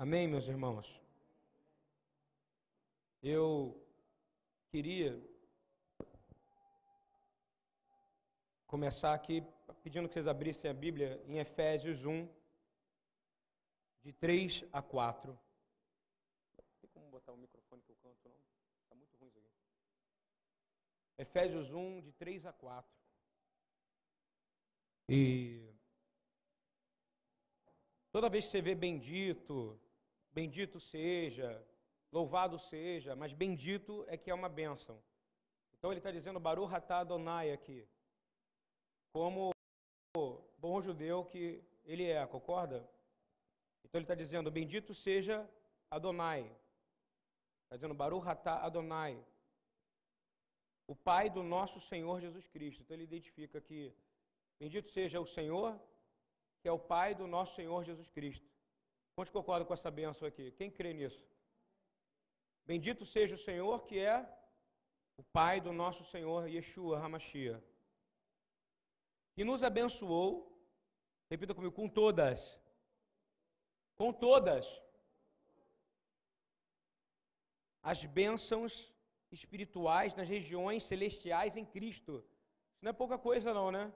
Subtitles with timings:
[0.00, 0.86] Amém, meus irmãos?
[3.20, 3.84] Eu
[4.70, 5.20] queria
[8.64, 9.42] começar aqui
[9.82, 12.28] pedindo que vocês abrissem a Bíblia em Efésios 1,
[14.04, 15.36] de 3 a 4.
[16.80, 18.40] Tem como botar o microfone que eu canto, não?
[18.84, 19.50] Está muito ruim isso aqui.
[21.18, 22.88] Efésios 1, de 3 a 4.
[25.08, 25.74] E
[28.12, 29.76] toda vez que você vê bendito,
[30.38, 31.50] Bendito seja,
[32.12, 34.96] louvado seja, mas bendito é que é uma bênção.
[35.72, 37.84] Então ele está dizendo Baruch atah Adonai aqui,
[39.12, 39.50] como
[40.56, 42.78] bom judeu que ele é, concorda?
[43.82, 45.36] Então ele está dizendo, bendito seja
[45.90, 46.42] Adonai.
[47.64, 49.20] Está dizendo Baruch atah Adonai,
[50.86, 52.82] o Pai do nosso Senhor Jesus Cristo.
[52.82, 53.92] Então ele identifica que
[54.60, 55.76] bendito seja o Senhor,
[56.60, 58.48] que é o Pai do nosso Senhor Jesus Cristo.
[59.18, 60.52] Quantos concordam com essa benção aqui?
[60.52, 61.20] Quem crê nisso?
[62.64, 64.16] Bendito seja o Senhor, que é
[65.16, 67.60] o Pai do nosso Senhor Yeshua Hamashia,
[69.34, 70.56] que nos abençoou,
[71.28, 72.60] repita comigo, com todas,
[73.96, 74.64] com todas
[77.82, 78.94] as bênçãos
[79.32, 82.24] espirituais nas regiões celestiais em Cristo.
[82.72, 83.92] Isso não é pouca coisa, não, né?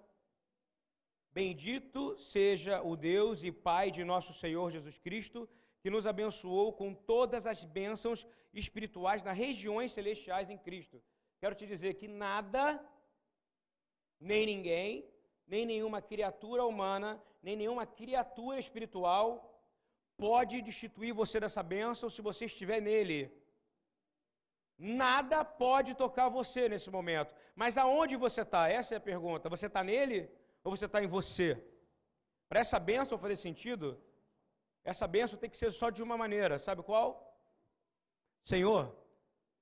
[1.35, 5.49] Bendito seja o Deus e Pai de nosso Senhor Jesus Cristo,
[5.81, 11.03] que nos abençoou com todas as bênçãos espirituais nas regiões celestiais em Cristo.
[11.41, 12.65] Quero te dizer que nada,
[14.21, 15.09] nem ninguém,
[15.47, 17.11] nem nenhuma criatura humana,
[17.43, 19.25] nem nenhuma criatura espiritual
[20.17, 23.21] pode destituir você dessa bênção se você estiver nele.
[24.79, 27.35] Nada pode tocar você nesse momento.
[27.57, 28.69] Mas aonde você está?
[28.69, 29.49] Essa é a pergunta.
[29.49, 30.31] Você está nele?
[30.65, 31.63] Ou você está em você?
[32.49, 34.01] Para essa bênção fazer sentido,
[34.85, 37.11] essa bênção tem que ser só de uma maneira, sabe qual?
[38.45, 38.95] Senhor,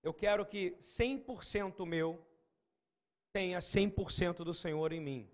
[0.02, 2.24] eu quero que 100% meu
[3.32, 5.30] tenha 100% do Senhor em mim.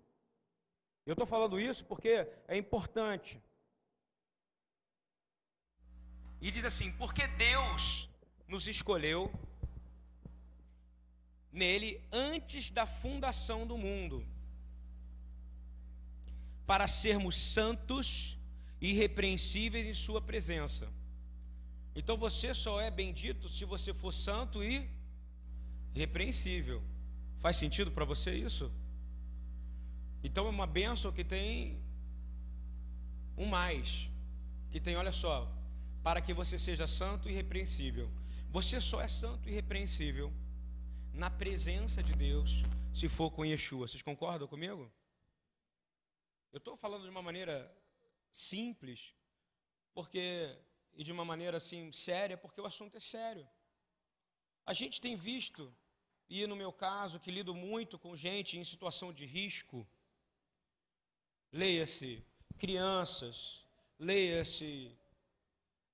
[1.05, 3.41] Eu estou falando isso porque é importante.
[6.41, 8.09] E diz assim: porque Deus
[8.47, 9.31] nos escolheu
[11.51, 14.23] nele antes da fundação do mundo
[16.67, 18.37] para sermos santos
[18.81, 20.87] e irrepreensíveis em Sua presença.
[21.95, 24.87] Então você só é bendito se você for santo e
[25.95, 26.83] irrepreensível.
[27.39, 28.71] Faz sentido para você isso?
[30.23, 31.79] Então é uma bênção que tem
[33.37, 34.09] um mais,
[34.69, 35.51] que tem, olha só,
[36.03, 38.11] para que você seja santo e irrepreensível.
[38.51, 40.31] Você só é santo e irrepreensível
[41.13, 42.61] na presença de Deus,
[42.93, 43.87] se for com Yeshua.
[43.87, 44.91] Vocês concordam comigo?
[46.51, 47.55] Eu estou falando de uma maneira
[48.31, 49.13] simples,
[49.93, 50.57] porque
[50.93, 53.47] e de uma maneira assim séria, porque o assunto é sério.
[54.65, 55.73] A gente tem visto,
[56.27, 59.87] e no meu caso, que lido muito com gente em situação de risco,
[61.51, 62.25] leia-se
[62.57, 63.63] crianças,
[63.99, 64.97] leia-se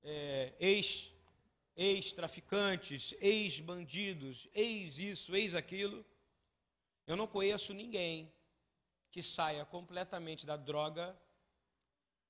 [0.01, 1.13] é, ex,
[1.75, 6.05] ex-traficantes, ex-bandidos, ex isso, ex aquilo.
[7.05, 8.31] Eu não conheço ninguém
[9.13, 11.15] que saia completamente da droga,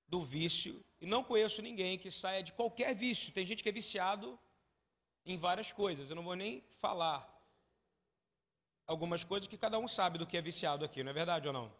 [0.05, 3.31] do vício, e não conheço ninguém que saia de qualquer vício.
[3.31, 4.37] Tem gente que é viciado
[5.25, 7.21] em várias coisas, eu não vou nem falar
[8.85, 11.53] algumas coisas que cada um sabe do que é viciado aqui, não é verdade ou
[11.53, 11.73] não?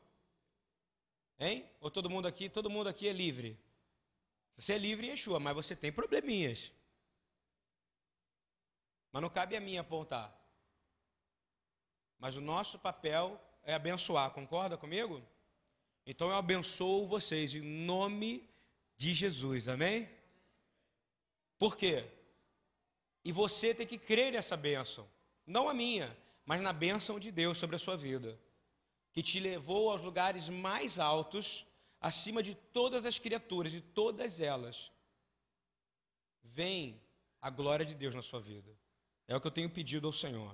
[1.37, 1.69] Hein?
[1.81, 3.59] Ou todo mundo aqui, todo mundo aqui é livre.
[4.55, 6.71] Você é livre em Yeshua, mas você tem probleminhas.
[9.11, 10.33] Mas não cabe a mim apontar.
[12.17, 15.21] Mas o nosso papel é abençoar, concorda comigo?
[16.05, 18.47] Então eu abençoo vocês em nome
[18.97, 20.09] de Jesus, amém?
[21.57, 22.05] Por quê?
[23.23, 25.09] E você tem que crer nessa bênção,
[25.45, 26.15] não a minha,
[26.45, 28.37] mas na bênção de Deus sobre a sua vida,
[29.13, 31.65] que te levou aos lugares mais altos,
[32.01, 34.91] acima de todas as criaturas e todas elas.
[36.43, 37.01] Vem
[37.41, 38.77] a glória de Deus na sua vida.
[39.27, 40.53] É o que eu tenho pedido ao Senhor.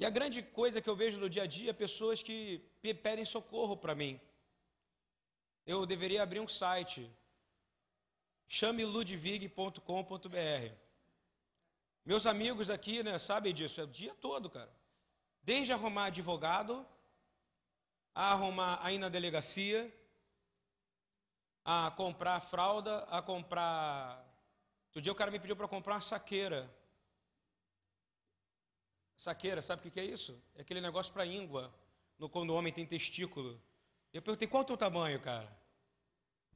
[0.00, 2.64] E a grande coisa que eu vejo no dia a dia, pessoas que
[3.02, 4.18] pedem socorro para mim.
[5.66, 7.14] Eu deveria abrir um site,
[8.48, 10.74] chameludvig.com.br.
[12.02, 14.74] Meus amigos aqui, né, sabem disso, é o dia todo, cara.
[15.42, 16.86] Desde arrumar advogado,
[18.14, 19.94] a arrumar aí na delegacia,
[21.62, 24.26] a comprar fralda, a comprar.
[24.86, 26.74] Outro dia o cara me pediu para comprar uma saqueira.
[29.20, 30.42] Saqueira, sabe o que é isso?
[30.56, 31.70] É aquele negócio para íngua,
[32.18, 33.60] no, quando o homem tem testículo.
[34.14, 35.46] Eu perguntei, qual é o teu tamanho, cara?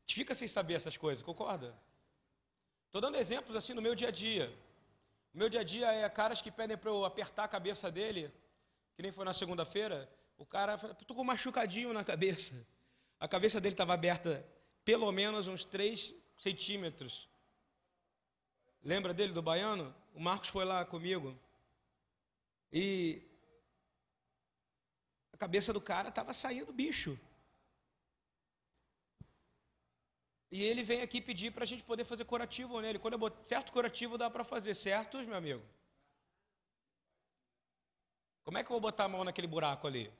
[0.07, 1.77] Fica sem saber essas coisas, concorda?
[2.87, 4.51] Estou dando exemplos assim no meu dia a dia.
[5.35, 8.33] O meu dia a dia é caras que pedem para eu apertar a cabeça dele,
[8.97, 10.11] que nem foi na segunda-feira.
[10.39, 12.67] O cara fala, estou com um machucadinho na cabeça.
[13.21, 14.43] A cabeça dele estava aberta
[14.87, 17.29] pelo menos uns 3 centímetros.
[18.83, 19.95] Lembra dele do baiano?
[20.15, 21.39] O Marcos foi lá comigo.
[22.77, 23.23] E
[25.33, 27.17] a cabeça do cara estava saindo bicho.
[30.51, 32.99] E ele vem aqui pedir para a gente poder fazer curativo nele.
[32.99, 35.63] Quando eu boto certo curativo dá para fazer, certos, meu amigo?
[38.43, 40.13] Como é que eu vou botar a mão naquele buraco ali?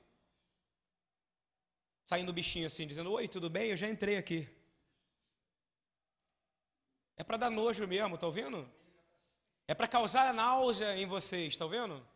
[2.07, 3.71] Saindo o bichinho assim, dizendo: Oi, tudo bem?
[3.71, 4.47] Eu já entrei aqui.
[7.17, 8.69] É para dar nojo mesmo, tá ouvindo?
[9.67, 12.14] É para causar náusea em vocês, tá vendo?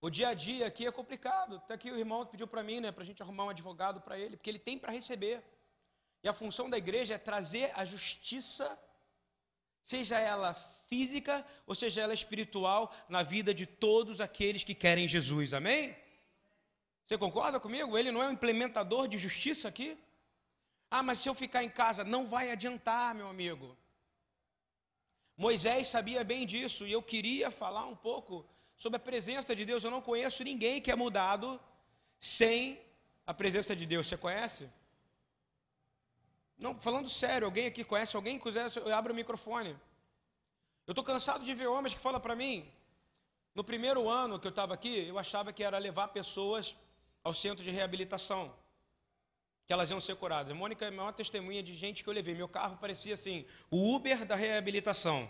[0.00, 1.56] O dia a dia aqui é complicado.
[1.56, 4.18] Até aqui o irmão pediu para mim, né, para a gente arrumar um advogado para
[4.18, 5.42] ele, porque ele tem para receber.
[6.22, 8.78] E a função da igreja é trazer a justiça,
[9.82, 10.54] seja ela
[10.88, 15.52] física ou seja ela espiritual, na vida de todos aqueles que querem Jesus.
[15.52, 15.96] Amém?
[17.06, 17.96] Você concorda comigo?
[17.96, 19.96] Ele não é um implementador de justiça aqui?
[20.90, 23.76] Ah, mas se eu ficar em casa, não vai adiantar, meu amigo.
[25.36, 29.84] Moisés sabia bem disso e eu queria falar um pouco sobre a presença de Deus.
[29.84, 31.60] Eu não conheço ninguém que é mudado
[32.18, 32.80] sem
[33.26, 34.06] a presença de Deus.
[34.06, 34.68] Você conhece?
[36.58, 38.38] Não, falando sério, alguém aqui conhece alguém?
[38.38, 39.76] Quiser, eu abro o microfone.
[40.86, 42.70] Eu estou cansado de ver homens que falam para mim.
[43.54, 46.74] No primeiro ano que eu estava aqui, eu achava que era levar pessoas
[47.24, 48.54] ao centro de reabilitação
[49.66, 50.52] que elas iam ser curadas.
[50.52, 52.34] A Mônica é a maior testemunha de gente que eu levei.
[52.34, 55.28] Meu carro parecia assim, o Uber da reabilitação.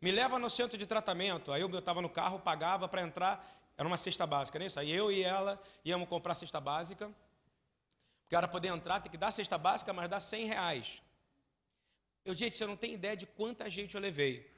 [0.00, 1.52] Me leva no centro de tratamento.
[1.52, 3.52] Aí eu estava no carro, pagava para entrar.
[3.76, 4.80] Era uma cesta básica, não é isso?
[4.80, 7.10] Aí eu e ela íamos comprar cesta básica.
[8.22, 11.02] Porque era poder entrar, tem que dar cesta básica, mas dá 100 reais.
[12.24, 14.50] Eu, gente, você não tem ideia de quanta gente eu levei.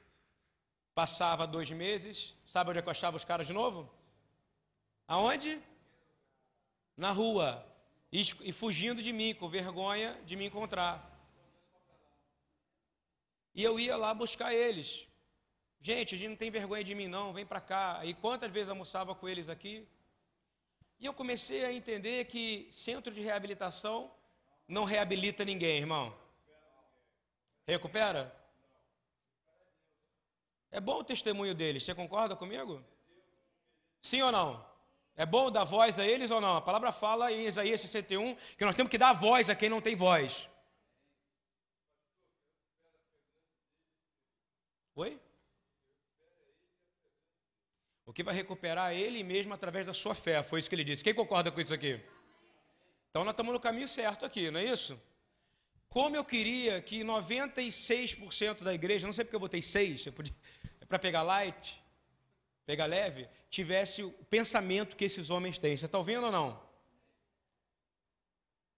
[0.95, 3.89] Passava dois meses, sabe onde é eu achava os caras de novo?
[5.07, 5.61] Aonde?
[6.97, 7.65] Na rua
[8.11, 11.07] e, e fugindo de mim, com vergonha de me encontrar.
[13.53, 15.07] E eu ia lá buscar eles.
[15.81, 18.01] Gente, a gente não tem vergonha de mim, não, vem para cá.
[18.03, 19.87] E quantas vezes almoçava com eles aqui?
[20.99, 24.11] E eu comecei a entender que centro de reabilitação
[24.67, 26.13] não reabilita ninguém, irmão.
[27.65, 28.35] Recupera?
[30.69, 32.83] É bom o testemunho deles, você concorda comigo?
[34.01, 34.67] Sim ou não?
[35.15, 36.57] É bom dar voz a eles ou não?
[36.57, 39.81] A palavra fala em Isaías 61 que nós temos que dar voz a quem não
[39.81, 40.47] tem voz.
[44.95, 45.19] Oi?
[48.09, 51.03] O que vai recuperar ele mesmo através da sua fé, foi isso que ele disse.
[51.03, 52.01] Quem concorda com isso aqui?
[53.07, 54.99] Então nós estamos no caminho certo aqui, não é isso?
[55.87, 60.97] Como eu queria que 96% da igreja, não sei porque eu botei 6, é para
[60.97, 61.79] pegar light,
[62.65, 65.77] pegar leve, tivesse o pensamento que esses homens têm.
[65.77, 66.59] Você está ouvindo ou não?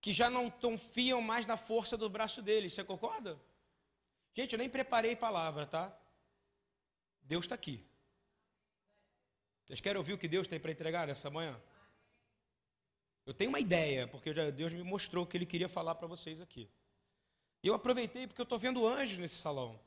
[0.02, 2.74] Que já não confiam mais na força do braço deles.
[2.74, 3.40] Você concorda?
[4.36, 5.98] Gente, eu nem preparei palavra, tá?
[7.24, 7.90] Deus está aqui.
[9.72, 11.58] Vocês querem ouvir o que Deus tem para entregar nessa manhã?
[13.26, 16.42] Eu tenho uma ideia, porque Deus me mostrou o que Ele queria falar para vocês
[16.42, 16.70] aqui.
[17.64, 19.80] E eu aproveitei porque eu estou vendo anjos nesse salão.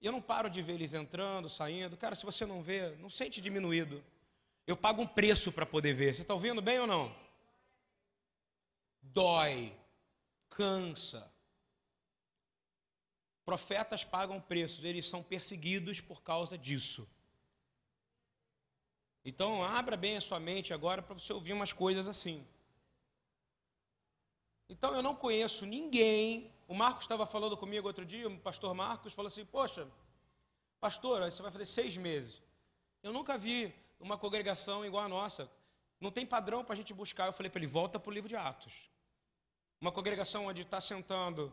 [0.00, 1.94] E eu não paro de ver eles entrando, saindo.
[1.94, 4.02] Cara, se você não vê, não sente diminuído.
[4.66, 6.14] Eu pago um preço para poder ver.
[6.14, 7.14] Você está ouvindo bem ou não?
[9.02, 9.76] Dói,
[10.48, 11.30] cansa.
[13.44, 17.06] Profetas pagam preços, eles são perseguidos por causa disso.
[19.24, 22.46] Então, abra bem a sua mente agora para você ouvir umas coisas assim.
[24.68, 29.12] Então, eu não conheço ninguém o Marcos estava falando comigo outro dia, o pastor Marcos
[29.12, 29.88] falou assim: Poxa,
[30.80, 32.40] pastor, você vai fazer seis meses.
[33.02, 35.50] Eu nunca vi uma congregação igual a nossa.
[36.00, 37.26] Não tem padrão para a gente buscar.
[37.26, 38.88] Eu falei para ele: volta para o livro de Atos.
[39.80, 41.52] Uma congregação onde está sentando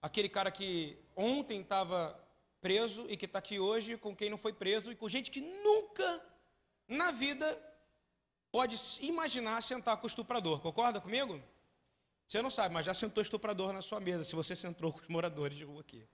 [0.00, 2.16] aquele cara que ontem estava
[2.60, 5.40] preso e que está aqui hoje com quem não foi preso e com gente que
[5.40, 6.24] nunca
[6.92, 7.58] na vida
[8.50, 10.60] pode imaginar sentar com o estuprador.
[10.60, 11.42] Concorda comigo?
[12.28, 15.08] Você não sabe, mas já sentou estuprador na sua mesa, se você sentou com os
[15.08, 16.06] moradores de rua aqui.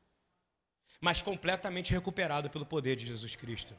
[1.01, 3.75] Mas completamente recuperado pelo poder de Jesus Cristo.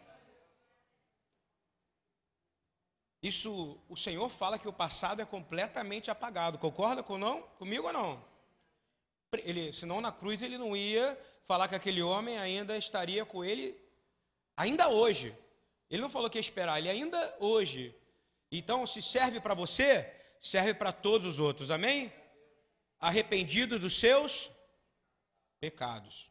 [3.22, 6.58] Isso, o Senhor fala que o passado é completamente apagado.
[6.58, 7.42] Concorda com não?
[7.58, 8.24] Comigo ou não?
[9.34, 13.78] Ele, senão na cruz ele não ia falar que aquele homem ainda estaria com ele
[14.56, 15.36] ainda hoje.
[15.90, 17.96] Ele não falou que ia esperar, ele ainda hoje.
[18.52, 21.72] Então, se serve para você, serve para todos os outros.
[21.72, 22.12] Amém?
[23.00, 24.52] arrependido dos seus
[25.60, 26.30] pecados.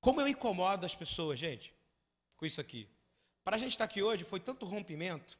[0.00, 1.72] Como eu incomodo as pessoas, gente,
[2.36, 2.88] com isso aqui.
[3.44, 5.38] Para a gente estar aqui hoje, foi tanto rompimento.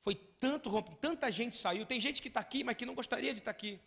[0.00, 1.86] Foi tanto rompimento, tanta gente saiu.
[1.86, 3.80] Tem gente que está aqui, mas que não gostaria de estar aqui.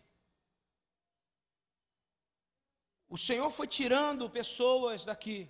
[3.08, 5.48] O Senhor foi tirando pessoas daqui,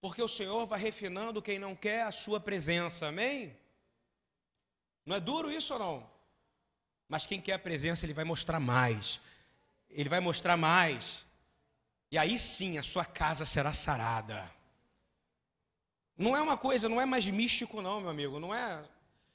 [0.00, 3.56] porque o Senhor vai refinando quem não quer a sua presença, amém?
[5.04, 6.10] Não é duro isso ou não?
[7.08, 9.20] Mas quem quer a presença, ele vai mostrar mais,
[9.88, 11.24] ele vai mostrar mais,
[12.10, 14.50] e aí sim a sua casa será sarada.
[16.16, 18.84] Não é uma coisa, não é mais místico, não, meu amigo, não é.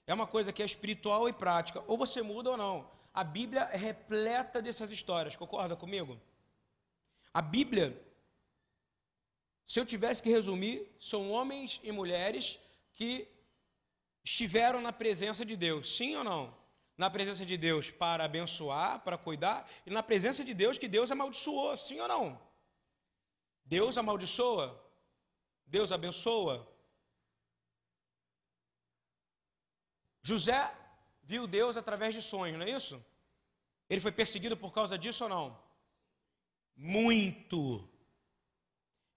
[0.05, 1.81] É uma coisa que é espiritual e prática.
[1.87, 2.89] Ou você muda ou não.
[3.13, 6.19] A Bíblia é repleta dessas histórias, concorda comigo?
[7.33, 7.99] A Bíblia,
[9.65, 12.59] se eu tivesse que resumir, são homens e mulheres
[12.93, 13.27] que
[14.23, 16.55] estiveram na presença de Deus, sim ou não?
[16.97, 21.11] Na presença de Deus para abençoar, para cuidar, e na presença de Deus que Deus
[21.11, 22.39] amaldiçoou, sim ou não?
[23.65, 24.79] Deus amaldiçoa,
[25.65, 26.69] Deus abençoa.
[30.21, 30.73] José
[31.23, 33.03] viu Deus através de sonhos, não é isso?
[33.89, 35.63] Ele foi perseguido por causa disso ou não?
[36.75, 37.89] Muito.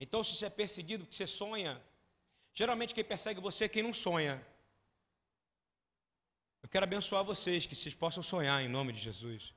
[0.00, 1.82] Então, se você é perseguido porque você sonha,
[2.52, 4.44] geralmente quem persegue você é quem não sonha.
[6.62, 9.54] Eu quero abençoar vocês, que vocês possam sonhar em nome de Jesus.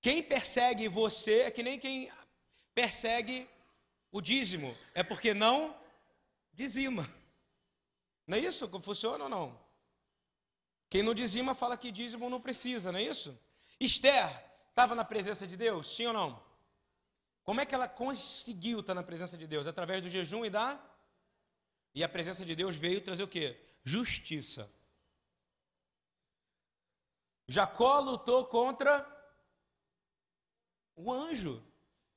[0.00, 2.10] Quem persegue você é que nem quem
[2.74, 3.48] persegue
[4.12, 5.76] o dízimo, é porque não
[6.52, 7.08] dizima.
[8.26, 8.68] Não é isso?
[8.80, 9.58] Funciona ou não?
[10.88, 13.36] Quem não dizima fala que dízimo não precisa, não é isso?
[13.80, 14.30] Esther
[14.68, 16.40] estava na presença de Deus, sim ou não?
[17.44, 19.66] Como é que ela conseguiu estar na presença de Deus?
[19.66, 20.82] Através do jejum e da.
[21.94, 23.60] E a presença de Deus veio trazer o quê?
[23.84, 24.68] Justiça.
[27.46, 29.06] Jacó lutou contra
[30.96, 31.62] o anjo.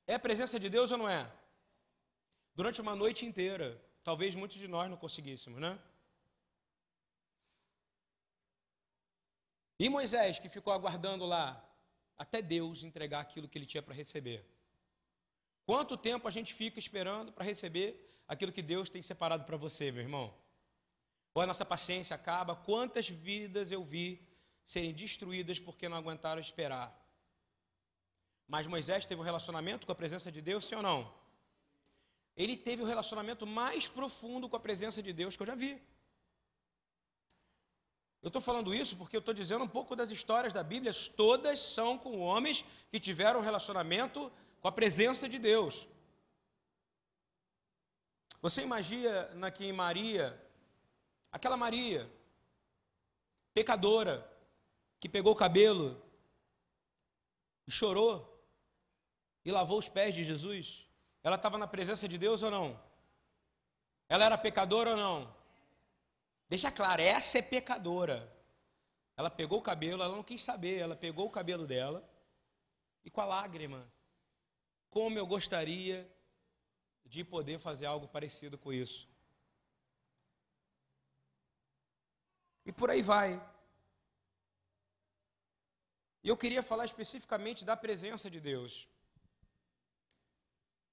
[0.06, 1.30] É a presença de Deus ou não é?
[2.54, 3.80] Durante uma noite inteira.
[4.02, 5.78] Talvez muitos de nós não conseguíssemos, né?
[9.78, 11.62] E Moisés, que ficou aguardando lá
[12.16, 14.44] até Deus entregar aquilo que ele tinha para receber.
[15.68, 17.88] Quanto tempo a gente fica esperando para receber
[18.26, 20.34] aquilo que Deus tem separado para você, meu irmão?
[21.34, 22.56] Ou a nossa paciência acaba?
[22.56, 24.26] Quantas vidas eu vi
[24.64, 26.88] serem destruídas porque não aguentaram esperar?
[28.46, 31.12] Mas Moisés teve um relacionamento com a presença de Deus, sim ou não?
[32.34, 35.54] Ele teve o um relacionamento mais profundo com a presença de Deus que eu já
[35.54, 35.78] vi.
[38.22, 41.58] Eu estou falando isso porque eu estou dizendo um pouco das histórias da Bíblia, todas
[41.58, 45.86] são com homens que tiveram um relacionamento com a presença de Deus.
[48.40, 50.40] Você imagina que Maria,
[51.30, 52.10] aquela Maria,
[53.52, 54.28] pecadora,
[55.00, 56.00] que pegou o cabelo
[57.66, 58.40] e chorou
[59.44, 60.86] e lavou os pés de Jesus,
[61.22, 62.80] ela estava na presença de Deus ou não?
[64.08, 65.36] Ela era pecadora ou não?
[66.48, 68.32] Deixa claro, essa é pecadora.
[69.16, 72.08] Ela pegou o cabelo, ela não quis saber, ela pegou o cabelo dela
[73.04, 73.86] e com a lágrima
[74.90, 76.10] como eu gostaria
[77.04, 79.08] de poder fazer algo parecido com isso.
[82.64, 83.30] E por aí vai.
[86.22, 88.86] E eu queria falar especificamente da presença de Deus.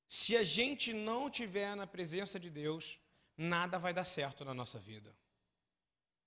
[0.07, 2.97] Se a gente não tiver na presença de Deus,
[3.35, 5.13] nada vai dar certo na nossa vida.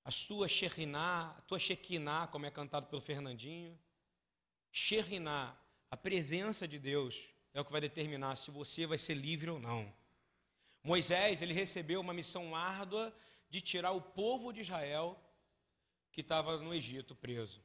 [0.04, 3.78] A sua Sheriná, a tua Shekinah, como é cantado pelo Fernandinho,
[4.70, 5.56] Sheriná,
[5.90, 9.58] a presença de Deus, é o que vai determinar se você vai ser livre ou
[9.58, 9.92] não.
[10.80, 13.12] Moisés, ele recebeu uma missão árdua
[13.50, 15.20] de tirar o povo de Israel
[16.12, 17.60] que estava no Egito preso.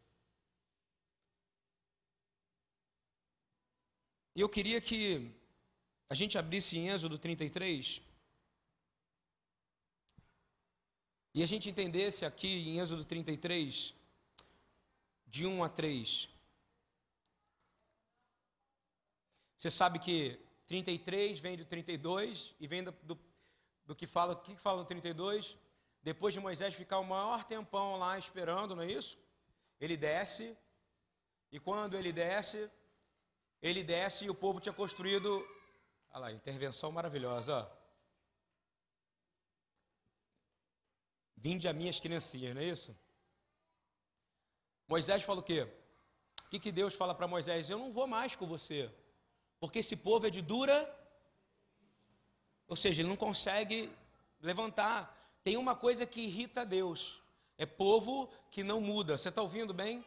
[4.35, 5.31] E eu queria que
[6.09, 8.01] a gente abrisse em Êxodo 33
[11.35, 13.93] e a gente entendesse aqui em Êxodo 33,
[15.27, 16.32] de 1 a 3.
[19.63, 23.17] Você sabe que 33 vem do 32 e vem do, do,
[23.85, 25.57] do que fala, o que fala no 32?
[26.01, 29.17] Depois de Moisés ficar o maior tempão lá esperando, não é isso?
[29.79, 30.53] Ele desce,
[31.49, 32.69] e quando ele desce,
[33.61, 35.47] ele desce e o povo tinha construído.
[36.11, 37.71] Olha lá, intervenção maravilhosa.
[41.37, 42.93] Vinde a minhas criancinhas, não é isso?
[44.89, 45.65] Moisés fala o quê?
[46.45, 47.69] O que, que Deus fala para Moisés?
[47.69, 48.93] Eu não vou mais com você
[49.63, 50.77] porque esse povo é de dura,
[52.67, 53.89] ou seja, ele não consegue
[54.41, 55.17] levantar.
[55.41, 57.21] Tem uma coisa que irrita Deus:
[57.57, 59.17] é povo que não muda.
[59.17, 60.03] Você está ouvindo bem?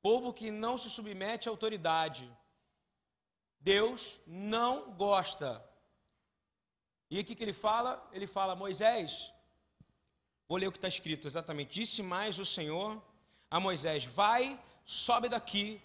[0.00, 2.30] Povo que não se submete à autoridade.
[3.58, 5.68] Deus não gosta.
[7.10, 8.08] E aqui que ele fala?
[8.12, 9.32] Ele fala, Moisés,
[10.48, 11.80] vou ler o que está escrito exatamente.
[11.80, 13.02] Disse mais o Senhor
[13.50, 15.82] a Moisés: Vai, sobe daqui,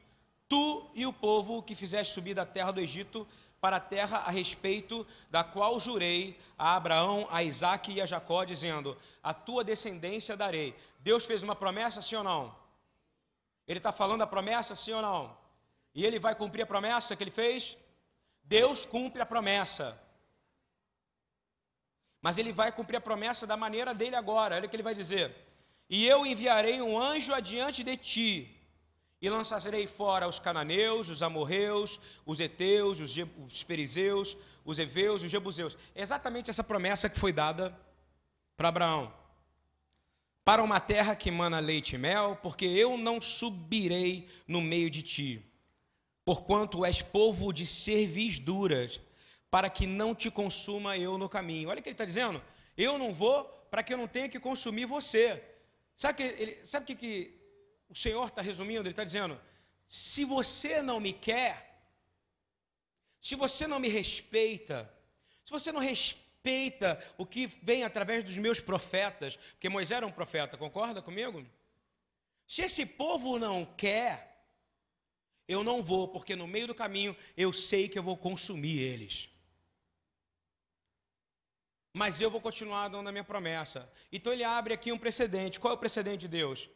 [0.52, 3.26] tu e o povo que fizeste subir da terra do Egito
[3.62, 8.44] para a terra a respeito da qual jurei a Abraão, a Isaque e a Jacó,
[8.44, 10.76] dizendo: A tua descendência darei.
[11.00, 12.54] Deus fez uma promessa, sim ou não?
[13.66, 15.38] Ele está falando a promessa, sim ou não?
[15.96, 17.78] E ele vai cumprir a promessa que ele fez?
[18.44, 19.98] Deus cumpre a promessa.
[22.22, 24.58] Mas ele vai cumprir a promessa da maneira dele agora.
[24.58, 25.34] Olha o que ele vai dizer:
[25.90, 28.61] E eu enviarei um anjo adiante de ti
[29.22, 34.36] e lançarei fora os cananeus, os amorreus, os heteus, os, os perizeus,
[34.66, 35.78] os heveus, os jebuseus.
[35.94, 37.78] É exatamente essa promessa que foi dada
[38.58, 39.14] para Abraão.
[40.44, 45.04] Para uma terra que emana leite e mel, porque eu não subirei no meio de
[45.04, 45.46] ti,
[46.26, 49.00] porquanto és povo de cerviz duras,
[49.52, 51.70] para que não te consuma eu no caminho.
[51.70, 52.42] Olha o que ele está dizendo.
[52.76, 55.44] Eu não vou para que eu não tenha que consumir você.
[55.96, 57.41] Sabe o que, ele, sabe que, que
[57.92, 59.40] o Senhor está resumindo, ele está dizendo:
[59.90, 61.84] se você não me quer,
[63.20, 64.92] se você não me respeita,
[65.46, 70.12] se você não respeita o que vem através dos meus profetas, porque Moisés era um
[70.12, 71.46] profeta, concorda comigo?
[72.48, 74.46] Se esse povo não quer,
[75.48, 79.30] eu não vou, porque no meio do caminho eu sei que eu vou consumir eles.
[81.94, 83.92] Mas eu vou continuar dando a minha promessa.
[84.12, 85.60] Então ele abre aqui um precedente.
[85.60, 86.70] Qual é o precedente de Deus?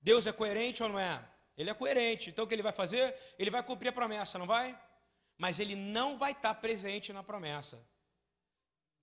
[0.00, 1.24] Deus é coerente ou não é?
[1.56, 2.30] Ele é coerente.
[2.30, 3.14] Então o que ele vai fazer?
[3.38, 4.78] Ele vai cumprir a promessa, não vai?
[5.36, 7.78] Mas ele não vai estar presente na promessa.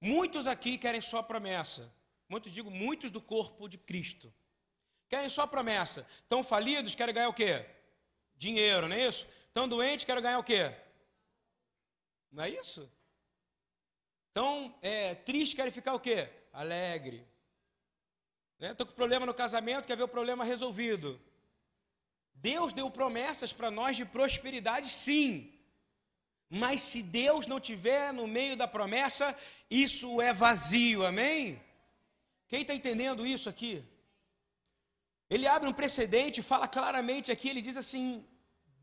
[0.02, 1.94] Muitos aqui querem só a promessa.
[2.30, 4.34] Muitos digo, muitos do corpo de Cristo.
[5.10, 6.06] Querem só a promessa.
[6.24, 7.66] Estão falidos, querem ganhar o quê?
[8.36, 9.28] Dinheiro, não é isso?
[9.48, 10.76] Estão doentes, querem ganhar o quê?
[12.32, 12.92] Não é isso?
[14.28, 16.30] Estão é, tristes, querem ficar o quê?
[16.52, 17.26] Alegre.
[18.60, 18.92] Estou né?
[18.92, 21.20] com problema no casamento, quer ver o problema resolvido.
[22.34, 25.54] Deus deu promessas para nós de prosperidade, sim.
[26.50, 29.36] Mas se Deus não tiver no meio da promessa,
[29.70, 31.62] isso é vazio, amém?
[32.48, 33.84] Quem está entendendo isso aqui?
[35.30, 38.26] Ele abre um precedente, fala claramente aqui, ele diz assim: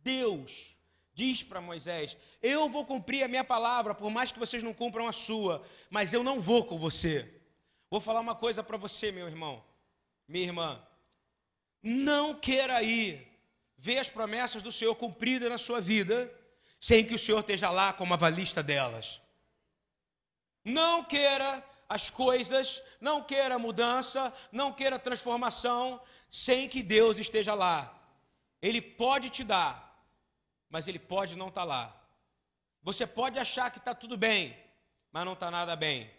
[0.03, 0.77] Deus
[1.15, 5.09] diz para Moisés: Eu vou cumprir a minha palavra, por mais que vocês não cumpram
[5.09, 7.44] a sua, mas eu não vou com você.
[7.95, 9.63] Vou falar uma coisa para você, meu irmão,
[10.27, 10.85] minha irmã.
[11.81, 13.25] Não queira ir
[13.79, 16.29] ver as promessas do Senhor cumpridas na sua vida,
[16.81, 19.21] sem que o Senhor esteja lá como avalista delas.
[20.65, 27.97] Não queira as coisas, não queira mudança, não queira transformação, sem que Deus esteja lá.
[28.61, 30.05] Ele pode te dar,
[30.69, 31.95] mas ele pode não estar lá.
[32.83, 34.59] Você pode achar que está tudo bem,
[35.13, 36.11] mas não está nada bem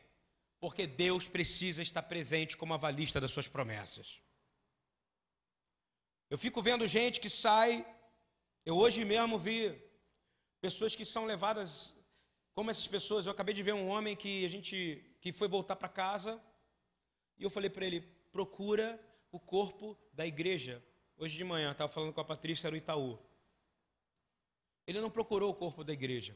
[0.66, 4.20] porque Deus precisa estar presente como avalista das suas promessas.
[6.28, 7.86] Eu fico vendo gente que sai,
[8.66, 9.80] eu hoje mesmo vi
[10.60, 11.94] pessoas que são levadas
[12.56, 13.28] como essas pessoas.
[13.28, 16.42] Eu acabei de ver um homem que a gente que foi voltar para casa
[17.38, 18.02] e eu falei para ele:
[18.32, 19.00] procura
[19.32, 20.84] o corpo da igreja.
[21.16, 23.20] Hoje de manhã estava falando com a Patrícia no Itaú.
[24.88, 26.34] Ele não procurou o corpo da igreja.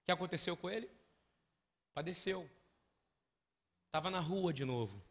[0.00, 0.90] O que aconteceu com ele?
[1.94, 2.50] Padeceu.
[3.92, 5.04] Estava na rua de novo.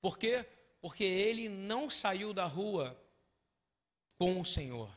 [0.00, 0.46] Por quê?
[0.80, 2.96] Porque ele não saiu da rua
[4.16, 4.88] com o Senhor.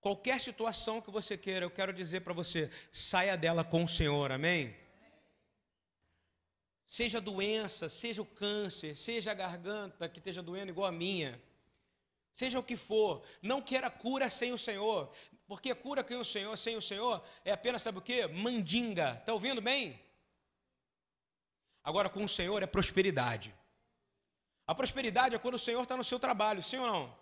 [0.00, 4.32] Qualquer situação que você queira, eu quero dizer para você, saia dela com o Senhor,
[4.32, 4.76] amém?
[6.84, 11.40] Seja doença, seja o câncer, seja a garganta que esteja doendo igual a minha,
[12.34, 15.14] seja o que for, não queira cura sem o Senhor,
[15.46, 18.26] porque cura sem o Senhor, sem o Senhor é apenas, sabe o que?
[18.26, 20.10] Mandinga, está ouvindo bem?
[21.82, 23.54] Agora, com o Senhor é prosperidade.
[24.66, 27.18] A prosperidade é quando o Senhor está no seu trabalho, sim ou não?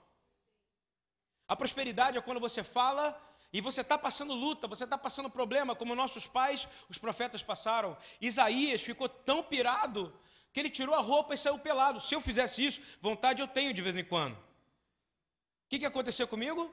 [1.49, 3.21] A prosperidade é quando você fala
[3.53, 7.97] e você está passando luta, você está passando problema, como nossos pais, os profetas passaram.
[8.21, 10.15] Isaías ficou tão pirado
[10.53, 12.01] que ele tirou a roupa e saiu pelado.
[12.01, 14.35] Se eu fizesse isso, vontade eu tenho de vez em quando.
[14.35, 16.73] O que, que aconteceu comigo?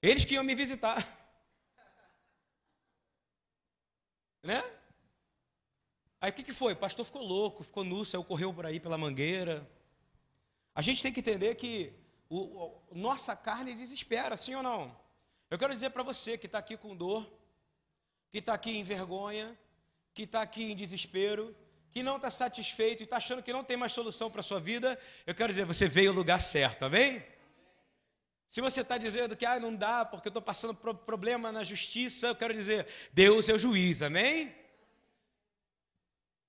[0.00, 0.96] Eles que iam me visitar.
[4.42, 4.62] Né?
[6.26, 6.72] Aí o que, que foi?
[6.72, 9.64] O pastor ficou louco, ficou nu, saiu, correu por aí pela mangueira.
[10.74, 11.92] A gente tem que entender que
[12.28, 14.92] o, o, nossa carne desespera, sim ou não?
[15.48, 17.32] Eu quero dizer para você que está aqui com dor,
[18.28, 19.56] que está aqui em vergonha,
[20.12, 21.54] que está aqui em desespero,
[21.92, 24.58] que não está satisfeito e está achando que não tem mais solução para a sua
[24.58, 27.24] vida, eu quero dizer, você veio ao lugar certo, amém?
[28.48, 32.26] Se você está dizendo que ah, não dá porque eu estou passando problema na justiça,
[32.26, 34.65] eu quero dizer, Deus é o juiz, amém?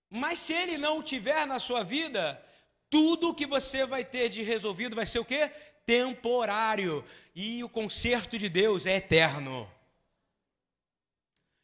[0.09, 2.43] Mas se ele não tiver na sua vida,
[2.89, 5.51] tudo que você vai ter de resolvido vai ser o quê?
[5.85, 7.03] Temporário.
[7.35, 9.69] E o conserto de Deus é eterno.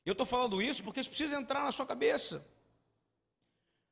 [0.06, 2.46] Eu estou falando isso porque isso precisa entrar na sua cabeça.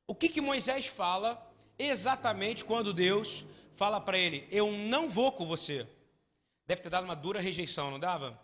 [0.06, 5.46] O que, que Moisés fala exatamente quando Deus fala para ele: Eu não vou com
[5.46, 5.88] você.
[6.66, 8.38] Deve ter dado uma dura rejeição, não dava?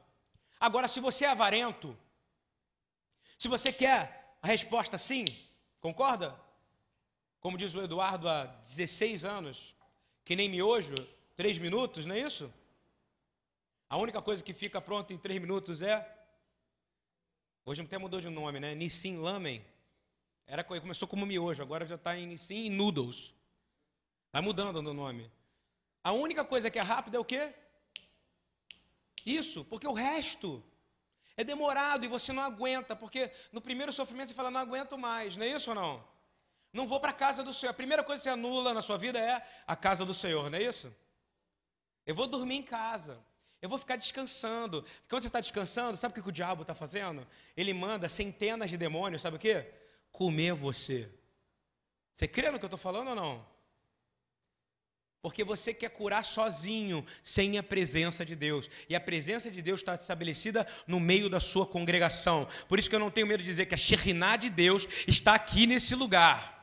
[0.59, 1.97] Agora, se você é avarento,
[3.38, 5.25] se você quer a resposta sim,
[5.81, 6.38] concorda?
[7.41, 9.75] Como diz o Eduardo há 16 anos,
[10.25, 10.95] que nem miojo,
[11.37, 12.53] três minutos, não é isso?
[13.88, 16.17] A única coisa que fica pronta em três minutos é.
[17.64, 18.75] Hoje até mudou de nome, né?
[18.75, 19.64] Nissin Lamen.
[20.47, 23.33] Era, começou como miojo, agora já está em Nissin Noodles.
[24.33, 25.31] Vai mudando o nome.
[26.03, 27.55] A única coisa que é rápida é o quê?
[29.25, 30.62] Isso, porque o resto
[31.38, 35.37] é demorado e você não aguenta, porque no primeiro sofrimento você fala, não aguento mais,
[35.37, 36.05] não é isso ou não?
[36.72, 37.70] Não vou para a casa do Senhor.
[37.70, 40.59] A primeira coisa que você anula na sua vida é a casa do Senhor, não
[40.59, 40.92] é isso?
[42.05, 43.24] Eu vou dormir em casa.
[43.62, 44.85] Eu vou ficar descansando.
[45.09, 47.24] Quando você está descansando, sabe o que o diabo está fazendo?
[47.57, 49.72] Ele manda centenas de demônios, sabe o quê?
[50.11, 51.09] Comer você.
[52.12, 53.46] Você crê no que eu estou falando ou não?
[55.21, 58.71] Porque você quer curar sozinho, sem a presença de Deus.
[58.89, 62.47] E a presença de Deus está estabelecida no meio da sua congregação.
[62.69, 65.35] Por isso que eu não tenho medo de dizer que a Shekhinah de Deus está
[65.35, 66.57] aqui nesse lugar.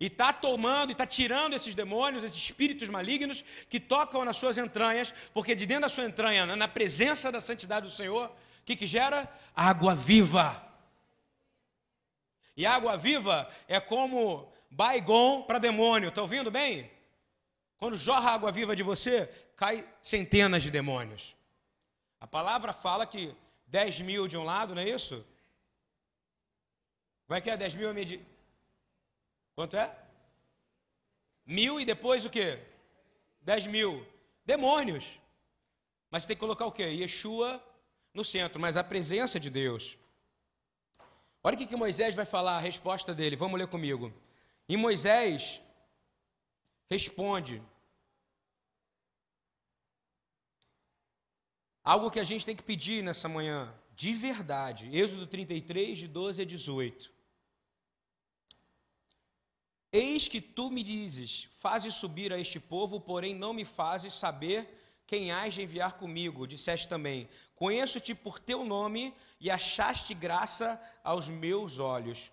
[0.00, 4.58] E está tomando, e está tirando esses demônios, esses espíritos malignos que tocam nas suas
[4.58, 8.76] entranhas, porque de dentro da sua entranha, na presença da santidade do Senhor, o que,
[8.76, 9.30] que gera?
[9.54, 10.66] Água viva.
[12.56, 16.90] E água viva é como baigon para demônio, está ouvindo bem?
[17.78, 21.34] Quando jorra água viva de você, cai centenas de demônios.
[22.20, 23.34] A palavra fala que
[23.66, 25.24] 10 mil de um lado, não é isso?
[27.26, 28.20] Vai que é 10 mil é medir.
[29.54, 29.94] Quanto é?
[31.46, 32.58] Mil e depois o quê?
[33.42, 34.06] 10 mil.
[34.44, 35.04] Demônios.
[36.10, 36.84] Mas você tem que colocar o quê?
[36.84, 37.62] Yeshua
[38.12, 39.98] no centro, mas a presença de Deus.
[41.42, 43.36] Olha o que, que Moisés vai falar, a resposta dele.
[43.36, 44.12] Vamos ler comigo.
[44.68, 45.60] E Moisés
[46.88, 47.62] responde.
[51.82, 54.88] Algo que a gente tem que pedir nessa manhã, de verdade.
[54.96, 57.12] Êxodo 33, de 12 a 18.
[59.92, 65.02] Eis que tu me dizes: Fazes subir a este povo, porém não me fazes saber
[65.06, 66.46] quem hás de enviar comigo.
[66.46, 72.32] Disseste também: Conheço-te por teu nome e achaste graça aos meus olhos.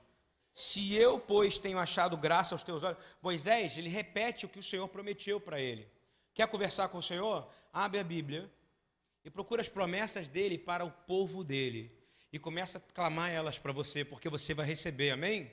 [0.62, 3.00] Se eu, pois, tenho achado graça aos teus olhos.
[3.19, 5.89] Moisés, ele repete o que o Senhor prometeu para ele.
[6.36, 7.50] Quer conversar com o Senhor?
[7.74, 8.47] Abre a Bíblia
[9.26, 11.91] e procura as promessas dele para o povo dele.
[12.32, 15.52] E começa a clamar elas para você, porque você vai receber, amém?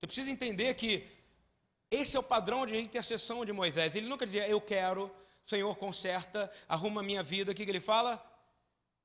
[0.00, 1.06] Você precisa entender que
[1.90, 3.94] esse é o padrão de intercessão de Moisés.
[3.94, 7.52] Ele nunca dizia, eu quero, Senhor, conserta, arruma a minha vida.
[7.52, 8.24] O que, que ele fala?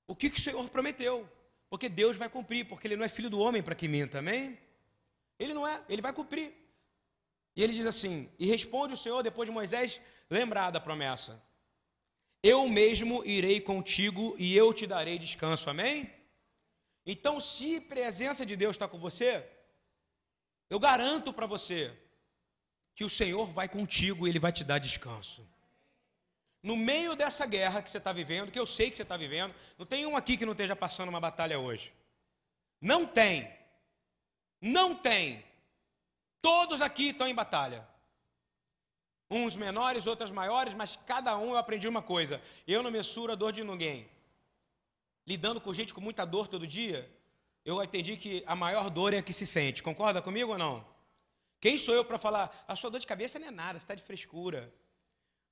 [0.08, 1.30] O que, que o Senhor prometeu?
[1.70, 4.58] Porque Deus vai cumprir, porque ele não é filho do homem para que minta, amém?
[5.40, 6.54] Ele não é, ele vai cumprir.
[7.56, 11.42] E ele diz assim: E responde o Senhor, depois de Moisés lembrar da promessa:
[12.44, 16.14] Eu mesmo irei contigo e eu te darei descanso, amém?
[17.06, 19.48] Então, se a presença de Deus está com você,
[20.70, 21.98] eu garanto para você
[22.94, 25.48] que o Senhor vai contigo e Ele vai te dar descanso.
[26.62, 29.56] No meio dessa guerra que você está vivendo, que eu sei que você está vivendo,
[29.78, 31.94] não tem um aqui que não esteja passando uma batalha hoje.
[32.82, 33.50] Não tem.
[34.62, 35.44] Não tem.
[36.42, 37.88] Todos aqui estão em batalha.
[39.30, 42.42] Uns menores, outras maiores, mas cada um eu aprendi uma coisa.
[42.68, 44.10] Eu não mensuro a dor de ninguém.
[45.26, 47.10] Lidando com gente com muita dor todo dia,
[47.64, 49.84] eu entendi que a maior dor é a que se sente.
[49.84, 50.86] Concorda comigo ou não?
[51.62, 53.94] Quem sou eu para falar, a sua dor de cabeça não é nada, você está
[53.94, 54.74] de frescura.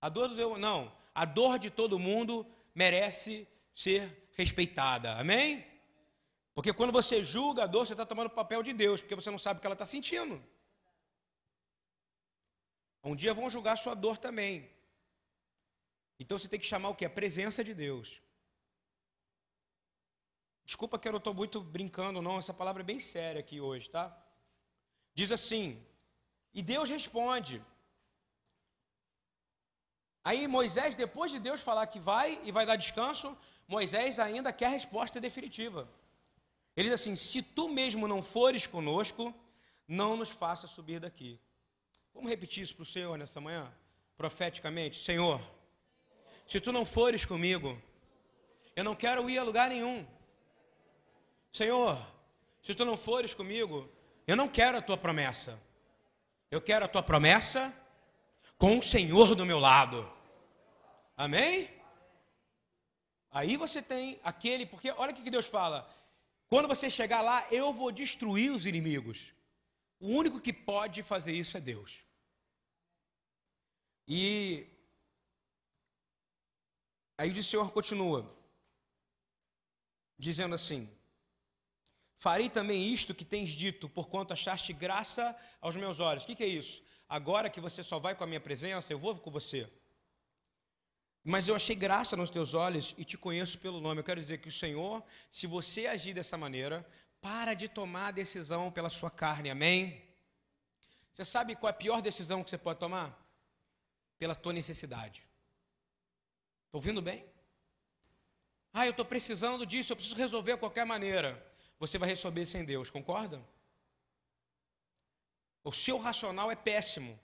[0.02, 0.58] A dor do teu.
[0.58, 0.92] Não.
[1.14, 5.18] A dor de todo mundo merece ser respeitada.
[5.18, 5.66] Amém?
[6.58, 9.30] Porque quando você julga a dor, você está tomando o papel de Deus, porque você
[9.30, 10.44] não sabe o que ela está sentindo.
[13.04, 14.68] Um dia vão julgar a sua dor também.
[16.20, 17.06] Então você tem que chamar o que?
[17.06, 18.20] A presença de Deus.
[20.66, 22.40] Desculpa que eu não estou muito brincando, não.
[22.40, 24.06] Essa palavra é bem séria aqui hoje, tá?
[25.14, 25.86] Diz assim,
[26.56, 27.64] e Deus responde.
[30.24, 34.66] Aí Moisés, depois de Deus falar que vai e vai dar descanso, Moisés ainda quer
[34.66, 35.88] a resposta definitiva.
[36.78, 39.34] Ele diz assim: Se tu mesmo não fores conosco,
[39.88, 41.40] não nos faça subir daqui.
[42.14, 43.74] Vamos repetir isso para o Senhor nessa manhã,
[44.16, 45.42] profeticamente: Senhor,
[46.46, 47.82] Se tu não fores comigo,
[48.76, 50.06] eu não quero ir a lugar nenhum.
[51.52, 51.98] Senhor,
[52.62, 53.90] se tu não fores comigo,
[54.28, 55.60] eu não quero a tua promessa.
[56.52, 57.74] Eu quero a tua promessa
[58.58, 60.10] com o Senhor do meu lado.
[61.18, 61.70] Amém?
[63.32, 65.90] Aí você tem aquele, porque olha o que Deus fala:
[66.50, 69.34] quando você chegar lá, eu vou destruir os inimigos.
[70.00, 72.00] O único que pode fazer isso é Deus.
[74.08, 74.68] E
[77.18, 78.34] aí o Senhor continua,
[80.18, 80.90] dizendo assim:
[82.20, 86.24] Farei também isto que tens dito, porquanto achaste graça aos meus olhos.
[86.24, 86.82] O que, que é isso?
[87.08, 89.70] Agora que você só vai com a minha presença, eu vou com você.
[91.30, 94.00] Mas eu achei graça nos teus olhos e te conheço pelo nome.
[94.00, 98.12] Eu quero dizer que o Senhor, se você agir dessa maneira, para de tomar a
[98.12, 100.02] decisão pela sua carne, amém?
[101.14, 103.14] Você sabe qual é a pior decisão que você pode tomar?
[104.18, 105.22] Pela tua necessidade.
[106.68, 107.26] Estou ouvindo bem?
[108.72, 111.46] Ah, eu estou precisando disso, eu preciso resolver de qualquer maneira.
[111.78, 113.46] Você vai resolver sem Deus, concorda?
[115.62, 117.20] O seu racional é péssimo.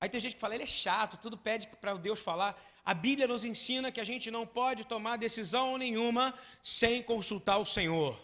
[0.00, 2.58] Aí tem gente que fala, ele é chato, tudo pede para Deus falar.
[2.82, 6.34] A Bíblia nos ensina que a gente não pode tomar decisão nenhuma
[6.64, 8.18] sem consultar o Senhor.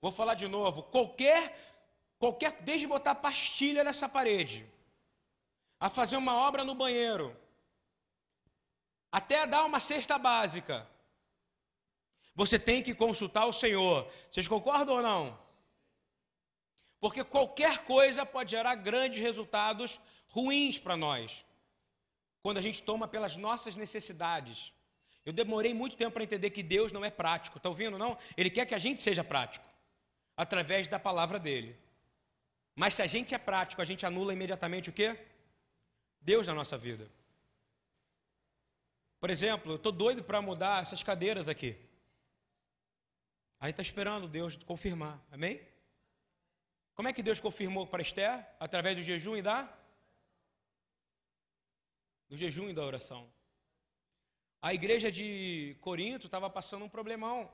[0.00, 1.58] Vou falar de novo, qualquer,
[2.16, 4.64] qualquer, desde botar pastilha nessa parede,
[5.80, 7.36] a fazer uma obra no banheiro,
[9.10, 10.88] até dar uma cesta básica,
[12.36, 14.06] você tem que consultar o Senhor.
[14.30, 15.38] Vocês concordam ou não?
[17.00, 21.44] Porque qualquer coisa pode gerar grandes resultados ruins para nós,
[22.42, 24.72] quando a gente toma pelas nossas necessidades.
[25.24, 27.98] Eu demorei muito tempo para entender que Deus não é prático, está ouvindo?
[27.98, 28.16] Não?
[28.36, 29.66] Ele quer que a gente seja prático,
[30.36, 31.76] através da palavra dele.
[32.74, 35.18] Mas se a gente é prático, a gente anula imediatamente o quê?
[36.20, 37.10] Deus na nossa vida.
[39.18, 41.76] Por exemplo, eu estou doido para mudar essas cadeiras aqui.
[43.58, 45.60] Aí está esperando Deus confirmar, amém?
[46.94, 48.46] Como é que Deus confirmou para Esther?
[48.60, 49.68] Através do jejum e da?
[52.28, 53.30] Do jejum e da oração.
[54.60, 57.52] A igreja de Corinto estava passando um problemão.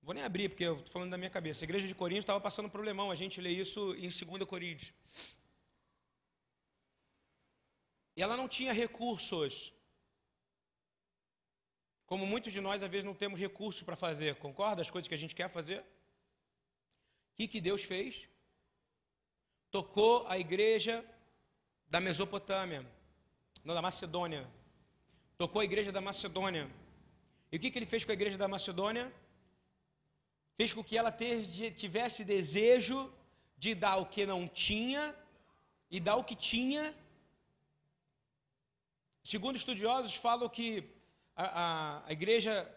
[0.00, 1.64] Vou nem abrir, porque eu estou falando da minha cabeça.
[1.64, 3.10] A igreja de Corinto estava passando um problemão.
[3.10, 4.92] A gente lê isso em 2 Coríntios.
[8.16, 9.72] E ela não tinha recursos.
[12.06, 14.36] Como muitos de nós, às vezes, não temos recursos para fazer.
[14.36, 14.80] Concorda?
[14.80, 15.80] As coisas que a gente quer fazer.
[15.80, 15.84] O
[17.36, 18.28] que, que Deus fez?
[19.70, 21.04] Tocou a igreja
[21.88, 22.84] da Mesopotâmia,
[23.64, 24.46] não, da Macedônia.
[25.38, 26.70] Tocou a igreja da Macedônia.
[27.50, 29.12] E o que, que ele fez com a igreja da Macedônia?
[30.56, 33.12] Fez com que ela tivesse desejo
[33.58, 35.14] de dar o que não tinha
[35.90, 36.94] e dar o que tinha.
[39.22, 40.88] Segundo estudiosos, falam que
[41.34, 42.70] a, a, a igreja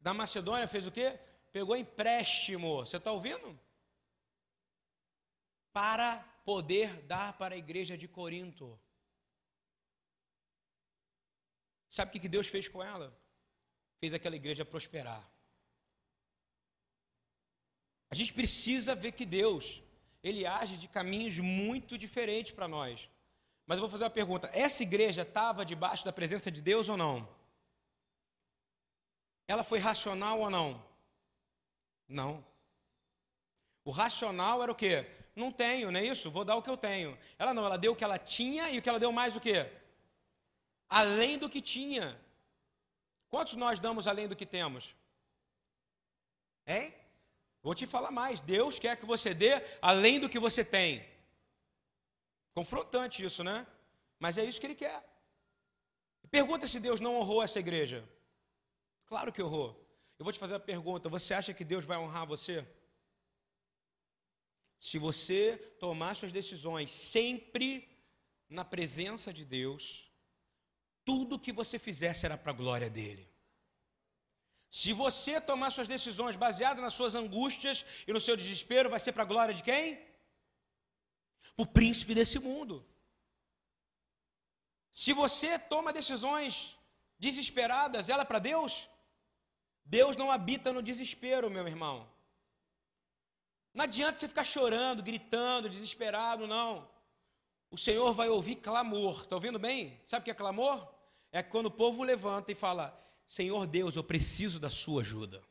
[0.00, 1.18] da Macedônia fez o quê?
[1.52, 3.58] pegou empréstimo, você está ouvindo?
[5.72, 8.66] Para poder dar para a igreja de Corinto.
[11.88, 13.06] Sabe o que Deus fez com ela?
[14.00, 15.22] Fez aquela igreja prosperar.
[18.10, 19.80] A gente precisa ver que Deus,
[20.24, 23.08] Ele age de caminhos muito diferentes para nós.
[23.64, 26.96] Mas eu vou fazer uma pergunta: essa igreja estava debaixo da presença de Deus ou
[26.96, 27.16] não?
[29.46, 30.84] Ela foi racional ou não?
[32.08, 32.44] Não.
[33.84, 35.19] O racional era o quê?
[35.40, 36.30] Não tenho, não é isso?
[36.30, 37.18] Vou dar o que eu tenho.
[37.38, 39.40] Ela não, ela deu o que ela tinha e o que ela deu mais o
[39.40, 39.58] quê?
[40.88, 42.06] Além do que tinha.
[43.28, 44.94] Quantos nós damos além do que temos?
[46.66, 46.94] Hein?
[47.62, 48.40] Vou te falar mais.
[48.40, 51.04] Deus quer que você dê além do que você tem.
[52.54, 53.66] Confrontante isso, né?
[54.18, 55.02] Mas é isso que ele quer.
[56.30, 58.08] Pergunta se Deus não honrou essa igreja.
[59.06, 59.70] Claro que honrou.
[60.18, 62.66] Eu vou te fazer uma pergunta: você acha que Deus vai honrar você?
[64.80, 67.86] Se você tomar suas decisões sempre
[68.48, 70.10] na presença de Deus,
[71.04, 73.28] tudo que você fizer será para a glória dele.
[74.70, 79.12] Se você tomar suas decisões baseadas nas suas angústias e no seu desespero, vai ser
[79.12, 80.00] para a glória de quem?
[81.58, 82.86] O príncipe desse mundo.
[84.90, 86.74] Se você toma decisões
[87.18, 88.88] desesperadas, ela é para Deus?
[89.84, 92.08] Deus não habita no desespero, meu irmão.
[93.72, 96.88] Não adianta você ficar chorando, gritando, desesperado, não.
[97.70, 99.20] O Senhor vai ouvir clamor.
[99.20, 100.00] Está ouvindo bem?
[100.06, 100.88] Sabe o que é clamor?
[101.30, 105.42] É quando o povo levanta e fala: Senhor Deus, eu preciso da sua ajuda.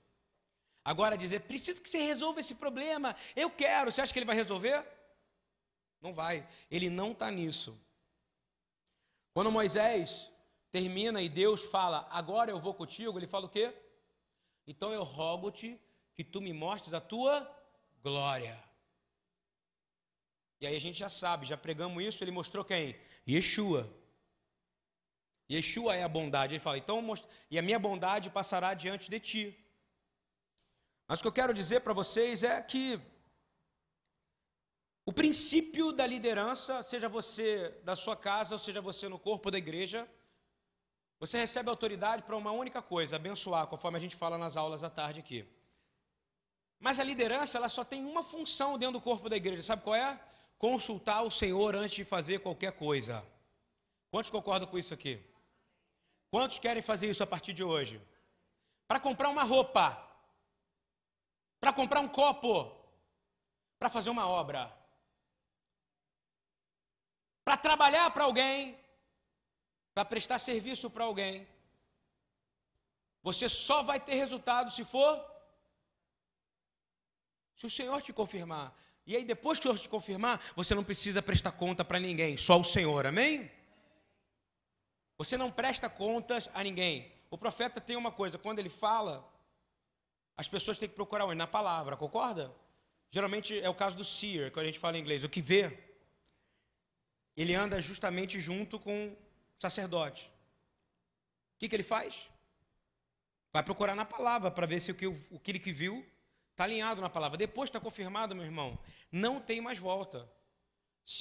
[0.84, 3.16] Agora dizer, preciso que você resolva esse problema.
[3.36, 3.92] Eu quero.
[3.92, 4.86] Você acha que ele vai resolver?
[6.02, 6.48] Não vai.
[6.70, 7.80] Ele não está nisso.
[9.34, 10.30] Quando Moisés
[10.72, 13.74] termina e Deus fala, agora eu vou contigo, ele fala o quê?
[14.68, 15.80] Então eu rogo-te
[16.14, 17.50] que tu me mostres a tua
[18.04, 18.62] glória.
[20.62, 23.00] E aí a gente já sabe, já pregamos isso, ele mostrou quem?
[23.28, 23.90] Yeshua.
[25.50, 26.54] Yeshua é a bondade.
[26.54, 27.02] Ele fala, então,
[27.50, 29.66] e a minha bondade passará diante de ti.
[31.08, 33.00] Mas o que eu quero dizer para vocês é que
[35.06, 39.58] o princípio da liderança, seja você da sua casa, ou seja você no corpo da
[39.58, 40.08] igreja,
[41.20, 44.90] você recebe autoridade para uma única coisa, abençoar, conforme a gente fala nas aulas à
[44.90, 45.48] tarde aqui.
[46.80, 49.96] Mas a liderança, ela só tem uma função dentro do corpo da igreja, sabe qual
[49.96, 50.20] é?
[50.58, 53.26] Consultar o Senhor antes de fazer qualquer coisa.
[54.10, 55.22] Quantos concordam com isso aqui?
[56.32, 58.02] Quantos querem fazer isso a partir de hoje?
[58.88, 60.02] Para comprar uma roupa,
[61.60, 62.76] para comprar um copo,
[63.78, 64.72] para fazer uma obra,
[67.44, 68.80] para trabalhar para alguém,
[69.94, 71.48] para prestar serviço para alguém.
[73.22, 75.39] Você só vai ter resultado se for
[77.60, 78.74] se o Senhor te confirmar.
[79.06, 82.38] E aí, depois que o Senhor te confirmar, você não precisa prestar conta para ninguém,
[82.38, 83.52] só o Senhor, amém?
[85.18, 87.12] Você não presta contas a ninguém.
[87.30, 89.30] O profeta tem uma coisa, quando ele fala,
[90.38, 91.36] as pessoas têm que procurar onde?
[91.36, 92.50] Na palavra, concorda?
[93.12, 95.78] Geralmente é o caso do seer, que a gente fala em inglês, o que vê.
[97.36, 99.18] Ele anda justamente junto com o
[99.62, 100.32] sacerdote.
[101.56, 102.30] O que, que ele faz?
[103.52, 106.06] Vai procurar na palavra para ver se o que, o que ele que viu
[106.60, 107.38] está alinhado na palavra.
[107.38, 108.78] Depois está confirmado, meu irmão,
[109.10, 110.30] não tem mais volta.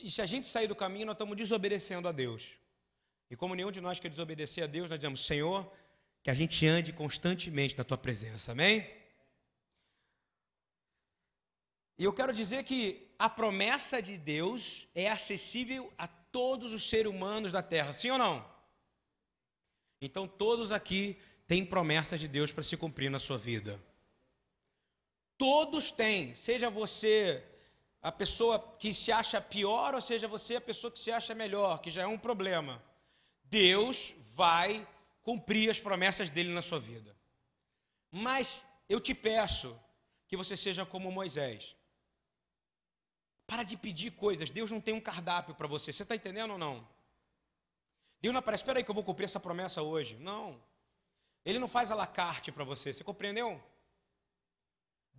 [0.03, 2.49] E se a gente sair do caminho, nós estamos desobedecendo a Deus.
[3.31, 5.71] E como nenhum de nós quer desobedecer a Deus, nós dizemos, Senhor,
[6.25, 8.51] que a gente ande constantemente na tua presença.
[8.51, 8.91] Amém?
[11.97, 17.11] E eu quero dizer que a promessa de Deus é acessível a todos os seres
[17.11, 18.45] humanos da terra, sim ou não?
[20.01, 23.81] Então todos aqui têm promessas de Deus para se cumprir na sua vida.
[25.39, 27.45] Todos têm, seja você
[28.03, 31.81] a pessoa que se acha pior ou seja você a pessoa que se acha melhor,
[31.81, 32.83] que já é um problema.
[33.45, 34.87] Deus vai
[35.23, 37.17] cumprir as promessas dele na sua vida.
[38.11, 39.79] Mas eu te peço
[40.27, 41.77] que você seja como Moisés.
[43.47, 44.51] Para de pedir coisas.
[44.51, 45.93] Deus não tem um cardápio para você.
[45.93, 46.87] Você está entendendo ou não?
[48.21, 50.17] Deus não aparece, espera aí que eu vou cumprir essa promessa hoje.
[50.17, 50.61] Não.
[51.45, 52.93] Ele não faz a la carte para você.
[52.93, 53.63] Você compreendeu?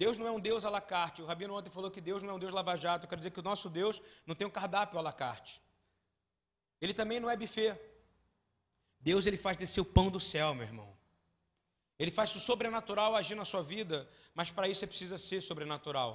[0.02, 1.22] Deus não é um Deus à la carte.
[1.22, 3.04] O Rabino ontem falou que Deus não é um Deus lava-jato.
[3.04, 5.62] Eu quero dizer que o nosso Deus não tem um cardápio à la carte.
[6.80, 7.78] Ele também não é buffet.
[8.98, 10.98] Deus ele faz descer o pão do céu, meu irmão.
[11.98, 16.12] Ele faz o sobrenatural agir na sua vida, mas para isso você precisa ser sobrenatural.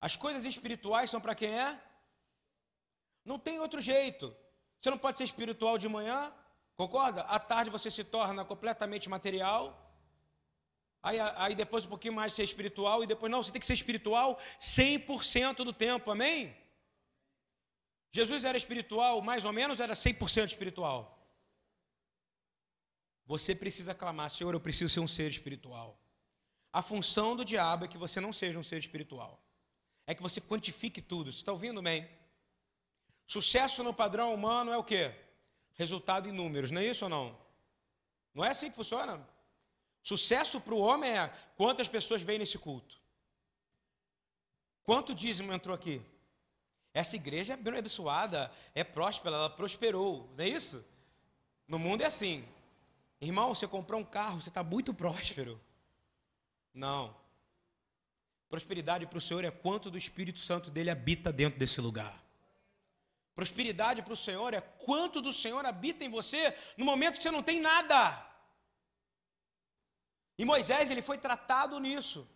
[0.00, 1.80] As coisas espirituais são para quem é?
[3.24, 4.34] Não tem outro jeito.
[4.80, 6.34] Você não pode ser espiritual de manhã,
[6.74, 7.20] concorda?
[7.22, 9.89] À tarde você se torna completamente material.
[11.02, 13.74] Aí, aí depois um pouquinho mais ser espiritual e depois não, você tem que ser
[13.74, 16.54] espiritual 100% do tempo, amém?
[18.12, 21.16] Jesus era espiritual, mais ou menos, era 100% espiritual.
[23.24, 25.98] Você precisa clamar, Senhor, eu preciso ser um ser espiritual.
[26.72, 29.42] A função do diabo é que você não seja um ser espiritual.
[30.06, 31.32] É que você quantifique tudo.
[31.32, 32.08] Você está ouvindo bem?
[33.26, 35.14] Sucesso no padrão humano é o quê?
[35.74, 37.38] Resultado em números, não é isso ou não?
[38.34, 39.24] Não é assim que funciona?
[40.02, 42.98] Sucesso para o homem é quantas pessoas vêm nesse culto.
[44.82, 46.02] Quanto dízimo entrou aqui?
[46.92, 50.84] Essa igreja é abençoada, é próspera, ela prosperou, não é isso?
[51.68, 52.44] No mundo é assim.
[53.20, 55.60] Irmão, você comprou um carro, você está muito próspero.
[56.74, 57.14] Não.
[58.48, 62.20] Prosperidade para o Senhor é quanto do Espírito Santo dele habita dentro desse lugar.
[63.34, 67.30] Prosperidade para o Senhor é quanto do Senhor habita em você no momento que você
[67.30, 68.29] não tem nada.
[70.40, 72.26] E Moisés, ele foi tratado nisso.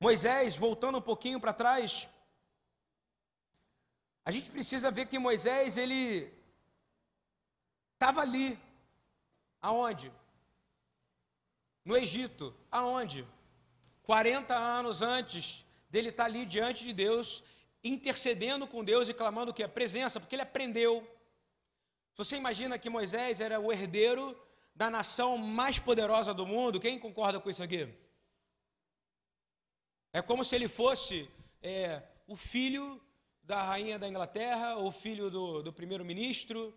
[0.00, 2.08] Moisés, voltando um pouquinho para trás,
[4.24, 6.32] a gente precisa ver que Moisés, ele
[7.92, 8.58] estava ali.
[9.60, 10.10] Aonde?
[11.84, 12.56] No Egito.
[12.70, 13.28] Aonde?
[14.04, 17.44] 40 anos antes dele estar ali diante de Deus,
[17.84, 19.62] intercedendo com Deus e clamando o que?
[19.62, 21.06] A presença, porque ele aprendeu.
[22.16, 24.34] Você imagina que Moisés era o herdeiro
[24.80, 26.80] da nação mais poderosa do mundo?
[26.80, 27.86] Quem concorda com isso aqui?
[30.10, 32.98] É como se ele fosse é, o filho
[33.42, 36.74] da rainha da Inglaterra, ou filho do, do primeiro-ministro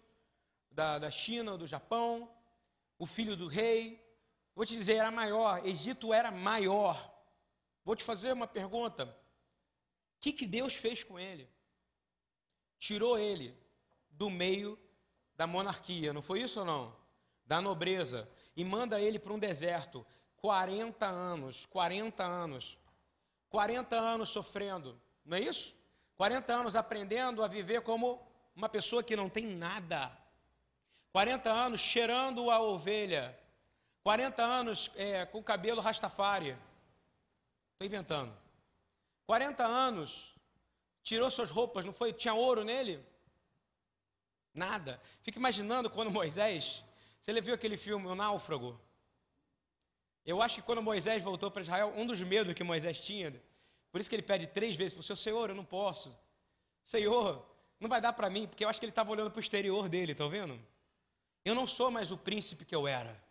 [0.69, 2.29] da, da China do Japão,
[2.99, 4.05] o filho do rei.
[4.53, 6.97] Vou te dizer, era maior, Egito era maior.
[7.85, 11.49] Vou te fazer uma pergunta: o que, que Deus fez com ele?
[12.77, 13.57] Tirou ele
[14.09, 14.77] do meio
[15.37, 17.02] da monarquia, não foi isso ou não?
[17.45, 18.29] Da nobreza.
[18.55, 20.05] E manda ele para um deserto.
[20.37, 22.77] 40 anos, 40 anos.
[23.53, 25.75] 40 anos sofrendo, não é isso?
[26.15, 28.19] 40 anos aprendendo a viver como
[28.55, 30.11] uma pessoa que não tem nada.
[31.11, 33.39] 40 anos cheirando a ovelha.
[34.01, 36.57] 40 anos é, com cabelo rastafari.
[37.73, 38.35] Estou inventando.
[39.27, 40.33] 40 anos,
[41.03, 42.11] tirou suas roupas, não foi?
[42.11, 43.05] Tinha ouro nele?
[44.51, 44.99] Nada.
[45.21, 46.83] Fica imaginando quando Moisés.
[47.23, 48.77] Você viu aquele filme, O Náufrago?
[50.25, 53.33] Eu acho que quando Moisés voltou para Israel, um dos medos que Moisés tinha,
[53.91, 56.13] por isso que ele pede três vezes para o seu Senhor, eu não posso.
[56.85, 57.45] Senhor,
[57.79, 59.87] não vai dar para mim, porque eu acho que ele estava olhando para o exterior
[59.87, 60.59] dele, está vendo?
[61.45, 63.21] Eu não sou mais o príncipe que eu era.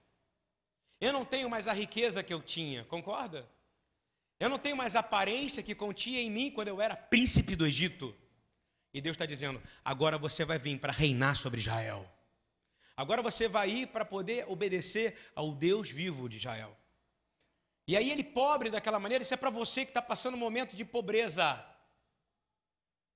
[0.98, 3.46] Eu não tenho mais a riqueza que eu tinha, concorda?
[4.40, 7.66] Eu não tenho mais a aparência que continha em mim quando eu era príncipe do
[7.66, 8.14] Egito.
[8.94, 12.10] E Deus está dizendo: agora você vai vir para reinar sobre Israel.
[12.96, 16.76] Agora você vai ir para poder obedecer ao Deus vivo de Israel.
[17.86, 20.76] E aí ele pobre daquela maneira, isso é para você que está passando um momento
[20.76, 21.64] de pobreza.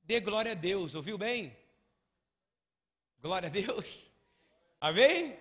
[0.03, 1.57] Dê glória a Deus, ouviu bem?
[3.21, 4.13] Glória a Deus.
[4.81, 5.39] Amém?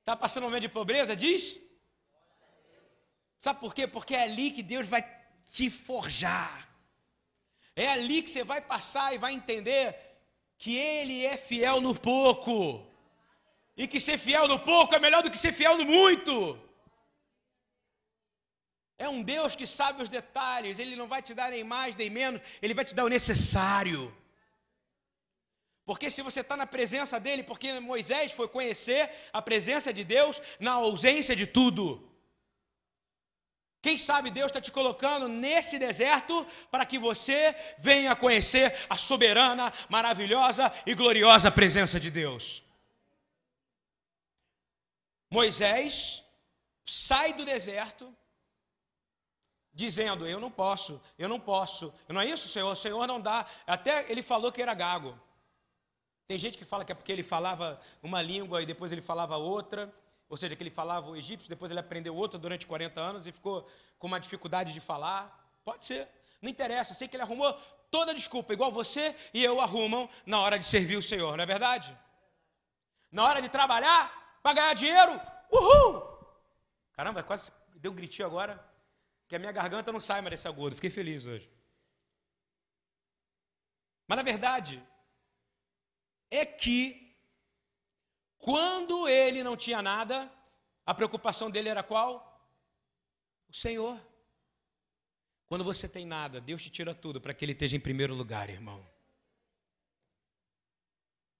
[0.00, 1.14] Está passando um momento de pobreza?
[1.16, 1.58] Diz.
[3.38, 3.86] Sabe por quê?
[3.86, 5.02] Porque é ali que Deus vai
[5.50, 6.68] te forjar.
[7.74, 9.96] É ali que você vai passar e vai entender
[10.58, 12.91] que Ele é fiel no pouco.
[13.76, 16.58] E que ser fiel no pouco é melhor do que ser fiel no muito.
[18.98, 22.10] É um Deus que sabe os detalhes, Ele não vai te dar nem mais nem
[22.10, 24.14] menos, Ele vai te dar o necessário.
[25.84, 30.40] Porque se você está na presença dele, porque Moisés foi conhecer a presença de Deus
[30.60, 32.08] na ausência de tudo.
[33.82, 39.72] Quem sabe Deus está te colocando nesse deserto para que você venha conhecer a soberana,
[39.88, 42.62] maravilhosa e gloriosa presença de Deus.
[45.32, 46.22] Moisés
[46.84, 48.14] sai do deserto
[49.72, 51.92] dizendo: Eu não posso, eu não posso.
[52.06, 52.70] Não é isso, Senhor?
[52.70, 53.46] O Senhor não dá.
[53.66, 55.18] Até ele falou que era gago.
[56.28, 59.38] Tem gente que fala que é porque ele falava uma língua e depois ele falava
[59.38, 59.90] outra.
[60.28, 63.32] Ou seja, que ele falava o egípcio, depois ele aprendeu outra durante 40 anos e
[63.32, 63.66] ficou
[63.98, 65.50] com uma dificuldade de falar.
[65.64, 66.08] Pode ser.
[66.42, 66.92] Não interessa.
[66.92, 67.58] Sei que ele arrumou
[67.90, 71.46] toda desculpa, igual você e eu arrumam na hora de servir o Senhor, não é
[71.46, 71.96] verdade?
[73.10, 75.20] Na hora de trabalhar, para ganhar dinheiro,
[75.50, 76.02] uhul!
[76.92, 78.62] Caramba, quase deu um gritinho agora,
[79.26, 80.76] que a minha garganta não sai mais desse agudo.
[80.76, 81.50] Fiquei feliz hoje.
[84.06, 84.82] Mas na verdade,
[86.30, 87.16] é que
[88.38, 90.30] quando ele não tinha nada,
[90.84, 92.28] a preocupação dele era qual?
[93.48, 93.98] O Senhor.
[95.46, 98.48] Quando você tem nada, Deus te tira tudo para que Ele esteja em primeiro lugar,
[98.48, 98.84] irmão.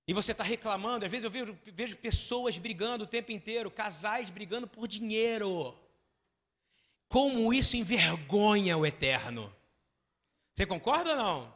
[0.07, 4.31] E você está reclamando, às vezes eu vejo, vejo, pessoas brigando o tempo inteiro, casais
[4.31, 5.79] brigando por dinheiro.
[7.09, 9.55] Como isso envergonha o eterno.
[10.53, 11.55] Você concorda ou não?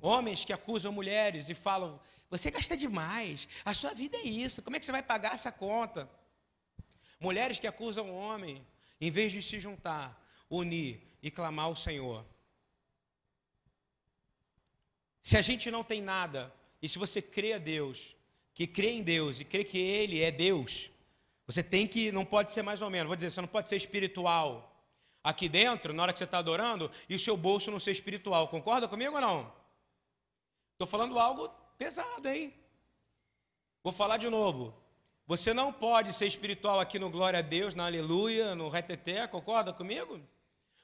[0.00, 2.00] Homens que acusam mulheres e falam:
[2.32, 3.46] você gasta demais.
[3.62, 4.62] A sua vida é isso.
[4.62, 6.10] Como é que você vai pagar essa conta?
[7.20, 8.66] Mulheres que acusam o homem,
[8.98, 10.18] em vez de se juntar,
[10.48, 12.24] unir e clamar ao Senhor.
[15.22, 16.52] Se a gente não tem nada,
[16.82, 18.14] e se você crê a Deus,
[18.52, 20.90] que crê em Deus e crê que Ele é Deus,
[21.46, 23.76] você tem que, não pode ser mais ou menos, vou dizer, você não pode ser
[23.76, 24.68] espiritual
[25.24, 28.48] aqui dentro, na hora que você está adorando, e o seu bolso não ser espiritual.
[28.48, 29.52] Concorda comigo ou não?
[30.74, 31.48] Estou falando algo
[31.82, 32.54] Pesado, hein?
[33.82, 34.72] Vou falar de novo.
[35.26, 39.72] Você não pode ser espiritual aqui no Glória a Deus, na Aleluia, no Reteté, concorda
[39.72, 40.20] comigo?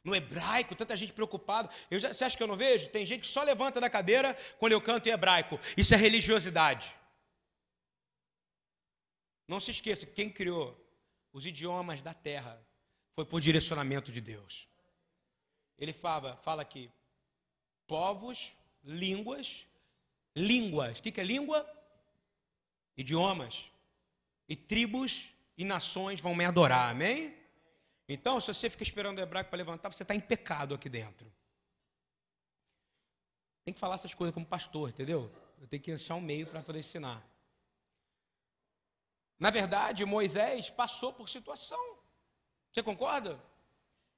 [0.09, 1.70] No hebraico, tanta gente preocupada.
[1.90, 2.88] Eu já, você acha que eu não vejo?
[2.88, 5.61] Tem gente que só levanta da cadeira quando eu canto em hebraico.
[5.76, 6.94] Isso é religiosidade.
[9.46, 10.76] Não se esqueça que quem criou
[11.32, 12.61] os idiomas da terra
[13.14, 14.66] foi por direcionamento de Deus.
[15.78, 16.90] Ele fala, fala aqui,
[17.86, 18.52] povos,
[18.82, 19.68] línguas
[20.38, 20.98] línguas.
[20.98, 21.68] O que é língua?
[22.96, 23.64] Idiomas.
[24.48, 27.34] E tribos e nações vão me adorar, amém?
[28.09, 31.30] Então, se você fica esperando o hebraico para levantar, você está em pecado aqui dentro.
[33.64, 35.30] Tem que falar essas coisas como pastor, entendeu?
[35.61, 37.22] Eu tenho que achar um meio para poder ensinar.
[39.38, 41.98] Na verdade, Moisés passou por situação.
[42.72, 43.38] Você concorda?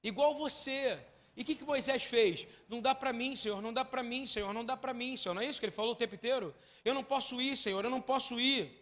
[0.03, 0.99] Igual você.
[1.37, 2.47] E o que, que Moisés fez?
[2.69, 5.35] Não dá para mim, Senhor, não dá para mim, Senhor, não dá para mim, Senhor.
[5.35, 6.55] Não é isso que ele falou o tempo inteiro?
[6.85, 8.80] Eu não posso ir, Senhor, eu não posso ir.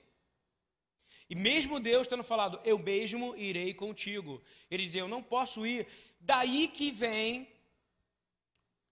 [1.30, 4.42] E mesmo Deus tendo falado, eu mesmo irei contigo.
[4.70, 5.86] Ele dizia, eu não posso ir.
[6.20, 7.48] Daí que vem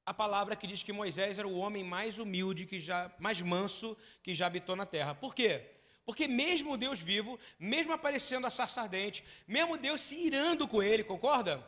[0.05, 3.97] a palavra que diz que Moisés era o homem mais humilde, que já, mais manso
[4.23, 5.15] que já habitou na terra.
[5.15, 5.63] Por quê?
[6.05, 11.03] Porque mesmo Deus vivo, mesmo aparecendo a sarça ardente, mesmo Deus se irando com ele,
[11.03, 11.67] concorda?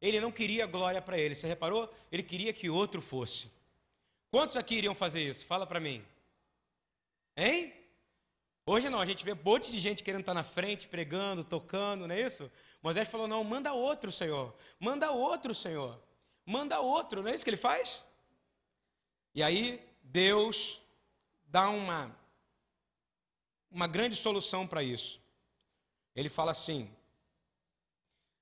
[0.00, 1.34] Ele não queria glória para ele.
[1.34, 1.92] Você reparou?
[2.10, 3.50] Ele queria que outro fosse.
[4.30, 5.44] Quantos aqui iriam fazer isso?
[5.44, 6.02] Fala para mim.
[7.36, 7.74] Hein?
[8.72, 12.06] Hoje não, a gente vê um monte de gente querendo estar na frente, pregando, tocando,
[12.06, 12.50] não é isso?
[12.82, 14.54] Moisés falou: não, manda outro, Senhor.
[14.78, 16.00] Manda outro, Senhor
[16.50, 18.04] manda outro, não é isso que ele faz?
[19.34, 20.80] E aí Deus
[21.44, 22.18] dá uma
[23.70, 25.20] uma grande solução para isso.
[26.12, 26.92] Ele fala assim,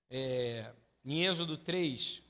[0.09, 0.73] é,
[1.05, 2.23] em Êxodo 3,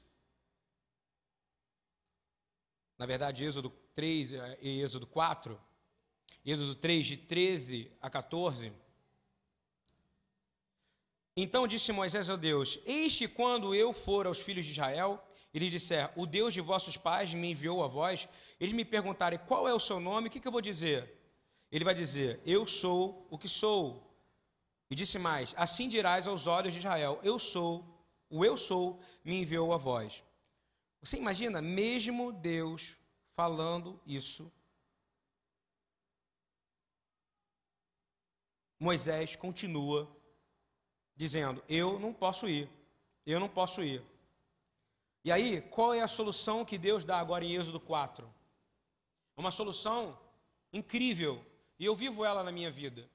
[2.99, 5.61] na verdade, Êxodo 3 e Êxodo 4,
[6.45, 8.73] Êxodo 3, de 13 a 14.
[11.37, 15.23] Então disse Moisés a Deus: Eis que quando eu for aos filhos de Israel
[15.53, 18.29] e lhes disser, o Deus de vossos pais me enviou a vós,
[18.59, 21.15] eles me perguntarem qual é o seu nome, o que, que eu vou dizer?
[21.71, 24.05] Ele vai dizer, eu sou o que sou.
[24.91, 27.85] E disse mais, assim dirás aos olhos de Israel, eu sou,
[28.31, 30.25] o eu sou me enviou a vós.
[31.01, 32.97] Você imagina, mesmo Deus
[33.37, 34.51] falando isso,
[38.79, 40.09] Moisés continua
[41.17, 42.69] dizendo: Eu não posso ir,
[43.27, 44.03] eu não posso ir.
[45.25, 48.33] E aí, qual é a solução que Deus dá agora em Êxodo 4?
[49.37, 50.19] Uma solução
[50.73, 51.45] incrível,
[51.79, 53.09] e eu vivo ela na minha vida.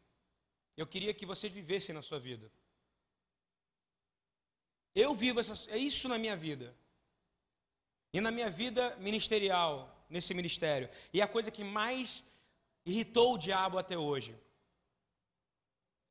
[0.75, 2.51] Eu queria que vocês vivessem na sua vida.
[4.95, 6.75] Eu vivo essa, é isso na minha vida.
[8.11, 10.89] E na minha vida ministerial, nesse ministério.
[11.11, 12.23] E a coisa que mais
[12.85, 14.37] irritou o diabo até hoje.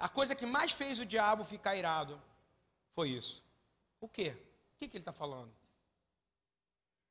[0.02, 2.20] A coisa que mais fez o diabo ficar irado
[2.90, 3.44] foi isso.
[4.00, 4.30] O quê?
[4.74, 5.54] O que, que ele está falando?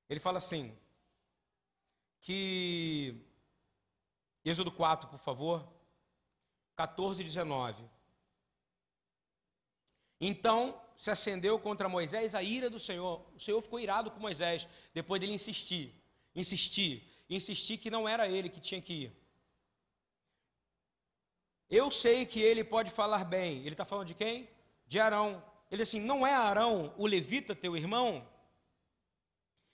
[0.09, 0.77] Ele fala assim,
[2.19, 3.15] que.
[4.43, 5.65] Êxodo 4, por favor.
[6.75, 7.81] 14 e 19.
[10.19, 13.25] Então se acendeu contra Moisés a ira do Senhor.
[13.33, 15.95] O Senhor ficou irado com Moisés, depois dele insistir,
[16.35, 19.20] insistir, insistir que não era ele que tinha que ir.
[21.71, 23.59] Eu sei que ele pode falar bem.
[23.59, 24.49] Ele está falando de quem?
[24.85, 25.41] De Arão.
[25.71, 28.27] Ele assim, não é Arão o levita teu irmão?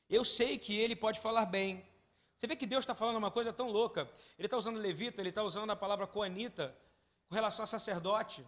[0.07, 1.83] Eu sei que ele pode falar bem.
[2.37, 4.07] Você vê que Deus está falando uma coisa tão louca.
[4.37, 6.77] Ele está usando levita, ele está usando a palavra coanita
[7.27, 8.45] com relação a sacerdote.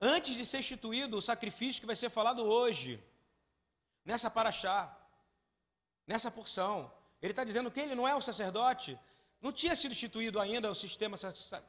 [0.00, 3.00] Antes de ser instituído o sacrifício que vai ser falado hoje,
[4.04, 4.92] nessa paraxá,
[6.04, 8.98] nessa porção, ele está dizendo que ele não é o sacerdote,
[9.40, 11.16] não tinha sido instituído ainda o sistema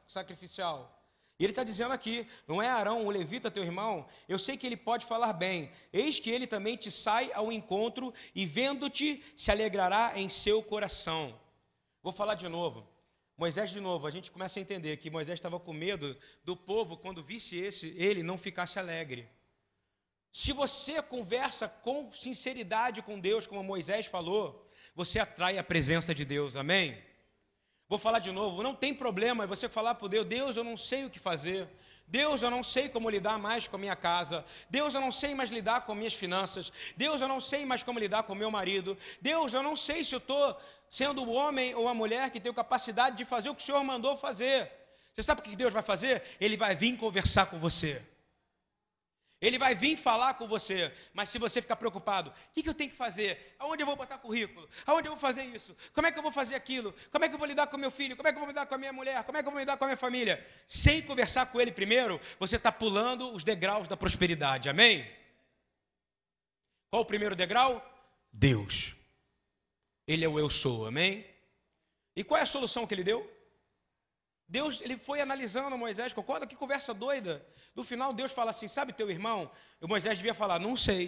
[0.08, 1.03] sacrificial.
[1.38, 4.06] E ele está dizendo aqui: não é Arão, o levita, teu irmão?
[4.28, 5.70] Eu sei que ele pode falar bem.
[5.92, 11.38] Eis que ele também te sai ao encontro e, vendo-te, se alegrará em seu coração.
[12.02, 12.86] Vou falar de novo.
[13.36, 16.96] Moisés, de novo, a gente começa a entender que Moisés estava com medo do povo,
[16.96, 19.28] quando visse esse, ele não ficasse alegre.
[20.30, 26.24] Se você conversa com sinceridade com Deus, como Moisés falou, você atrai a presença de
[26.24, 26.96] Deus, amém?
[27.94, 31.04] Vou falar de novo, não tem problema você falar para Deus, Deus, eu não sei
[31.04, 31.68] o que fazer.
[32.08, 34.44] Deus, eu não sei como lidar mais com a minha casa.
[34.68, 36.72] Deus, eu não sei mais lidar com minhas finanças.
[36.96, 38.98] Deus, eu não sei mais como lidar com meu marido.
[39.20, 42.52] Deus, eu não sei se eu estou sendo o homem ou a mulher que tem
[42.52, 44.72] capacidade de fazer o que o Senhor mandou fazer.
[45.14, 46.20] Você sabe o que Deus vai fazer?
[46.40, 48.02] Ele vai vir conversar com você.
[49.44, 52.72] Ele vai vir falar com você, mas se você ficar preocupado, o que, que, eu
[52.72, 53.54] tenho que fazer?
[53.58, 54.66] Aonde eu vou botar currículo?
[54.86, 55.76] Aonde eu vou fazer isso?
[55.92, 56.94] Como é que eu vou fazer aquilo?
[57.12, 58.16] Como é que eu vou lidar com meu filho?
[58.16, 59.22] Como é que eu vou lidar com a minha mulher?
[59.24, 60.42] Como é que eu vou lidar com a minha família?
[60.66, 65.06] Sem conversar com ele primeiro, você está pulando os degraus da prosperidade, amém?
[66.90, 67.84] Qual o primeiro degrau?
[68.32, 68.94] Deus.
[70.06, 71.26] Ele é o eu sou, amém?
[72.16, 73.30] E qual é a solução que ele deu?
[74.54, 76.46] Deus, ele foi analisando Moisés, concorda?
[76.46, 77.44] Que conversa doida.
[77.74, 79.50] No final, Deus fala assim: sabe teu irmão?
[79.82, 81.02] E Moisés devia falar: não sei.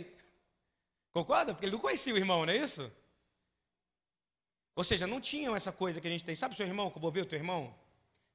[1.13, 1.55] Concorda?
[1.55, 2.93] Porque ele não conhecia o irmão, não é isso?
[4.75, 6.35] Ou seja, não tinham essa coisa que a gente tem.
[6.35, 7.73] Sabe seu irmão, que eu vou ver o teu irmão?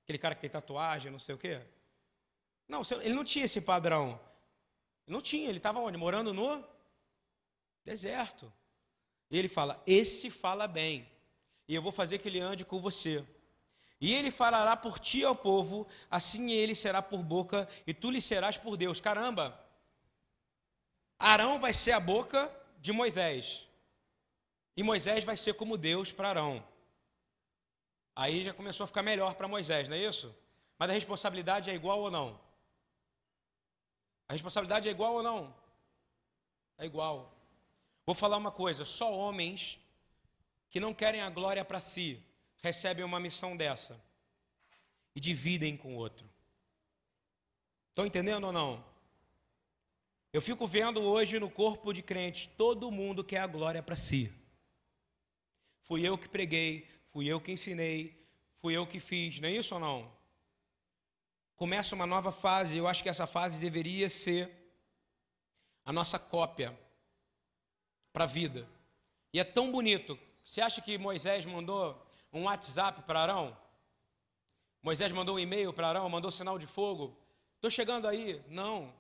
[0.03, 1.59] Aquele cara que tem tatuagem, não sei o quê.
[2.66, 4.18] Não, ele não tinha esse padrão.
[5.05, 5.97] Não tinha, ele estava onde?
[5.97, 6.66] Morando no
[7.84, 8.51] deserto.
[9.30, 11.05] E ele fala: Esse fala bem,
[11.68, 13.26] e eu vou fazer que ele ande com você.
[14.02, 18.20] E ele falará por ti ao povo, assim ele será por boca, e tu lhe
[18.20, 18.99] serás por Deus.
[18.99, 19.64] Caramba!
[21.20, 23.68] Arão vai ser a boca de Moisés.
[24.76, 26.68] E Moisés vai ser como Deus para Arão.
[28.16, 30.36] Aí já começou a ficar melhor para Moisés, não é isso?
[30.80, 32.41] Mas a responsabilidade é igual ou não?
[34.28, 35.54] A responsabilidade é igual ou não?
[36.76, 37.32] É igual.
[38.04, 39.80] Vou falar uma coisa: só homens
[40.72, 42.24] que não querem a glória para si,
[42.62, 43.99] recebem uma missão dessa
[45.16, 46.30] e dividem com o outro.
[47.89, 48.84] Estão entendendo ou não?
[50.32, 54.32] Eu fico vendo hoje no corpo de crentes, todo mundo quer a glória para si.
[55.82, 59.74] Fui eu que preguei, fui eu que ensinei, fui eu que fiz, não é isso
[59.74, 60.12] ou não?
[61.57, 64.49] Começa uma nova fase, eu acho que essa fase deveria ser
[65.84, 66.78] a nossa cópia
[68.14, 68.68] para a vida.
[69.34, 70.18] E é tão bonito.
[70.43, 72.01] Você acha que Moisés mandou
[72.32, 73.58] um WhatsApp para Arão?
[74.82, 77.16] Moisés mandou um e-mail para Arão, mandou sinal de fogo.
[77.56, 78.44] Estou chegando aí?
[78.48, 78.94] Não.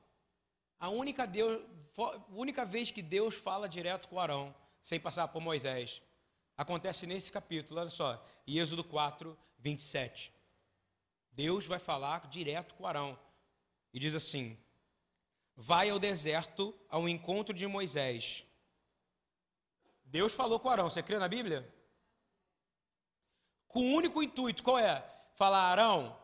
[0.79, 1.63] A única, Deus,
[2.29, 6.01] única vez que Deus fala direto com Arão, sem passar por Moisés,
[6.57, 10.33] acontece nesse capítulo, olha só, em Êxodo 4, 27.
[11.31, 13.17] Deus vai falar direto com Arão
[13.93, 14.57] e diz assim:
[15.55, 18.45] Vai ao deserto ao encontro de Moisés.
[20.03, 21.67] Deus falou com Arão, você crê na Bíblia?
[23.71, 25.03] Com o único intuito, qual é?
[25.35, 26.17] Falar, Arão,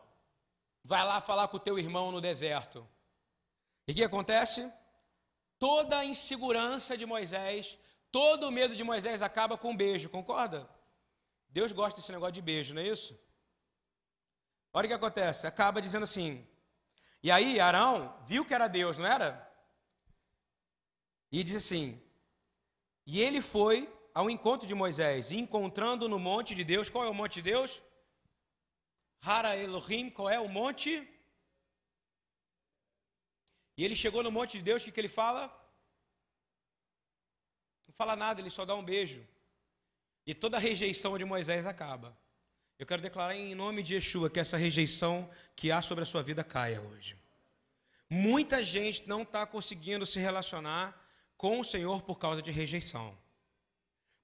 [0.84, 2.86] vai lá falar com o teu irmão no deserto.
[3.86, 4.70] E o que acontece?
[5.58, 7.78] Toda a insegurança de Moisés,
[8.12, 10.68] todo o medo de Moisés acaba com um beijo, concorda?
[11.48, 13.18] Deus gosta desse negócio de beijo, não é isso?
[14.72, 16.46] Olha o que acontece, acaba dizendo assim.
[17.22, 19.50] E aí Arão viu que era Deus, não era?
[21.32, 22.00] E diz assim:
[23.06, 27.14] E ele foi ao encontro de Moisés, encontrando no monte de Deus, qual é o
[27.14, 27.80] monte de Deus?
[29.22, 30.90] Hara Elohim, qual é o monte?
[33.76, 35.42] E ele chegou no monte de Deus, o que, que ele fala?
[37.86, 39.24] Não fala nada, ele só dá um beijo.
[40.26, 42.18] E toda a rejeição de Moisés acaba.
[42.76, 46.24] Eu quero declarar em nome de Yeshua que essa rejeição que há sobre a sua
[46.24, 47.16] vida caia hoje.
[48.10, 51.00] Muita gente não está conseguindo se relacionar
[51.36, 53.16] com o Senhor por causa de rejeição.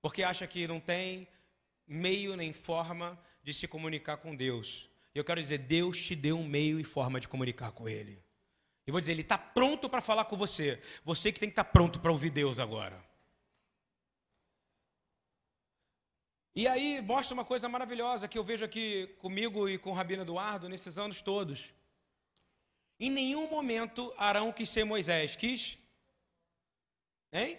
[0.05, 1.27] Porque acha que não tem
[1.87, 4.87] meio nem forma de se comunicar com Deus.
[5.15, 8.23] Eu quero dizer, Deus te deu um meio e forma de comunicar com Ele.
[8.87, 10.79] E vou dizer, Ele está pronto para falar com você.
[11.07, 13.03] Você que tem que estar tá pronto para ouvir Deus agora.
[16.55, 20.21] E aí mostra uma coisa maravilhosa que eu vejo aqui comigo e com o Rabino
[20.21, 21.73] Eduardo nesses anos todos.
[23.01, 25.35] Em nenhum momento Arão quis ser Moisés.
[25.35, 25.79] Quis?
[27.33, 27.59] Hein?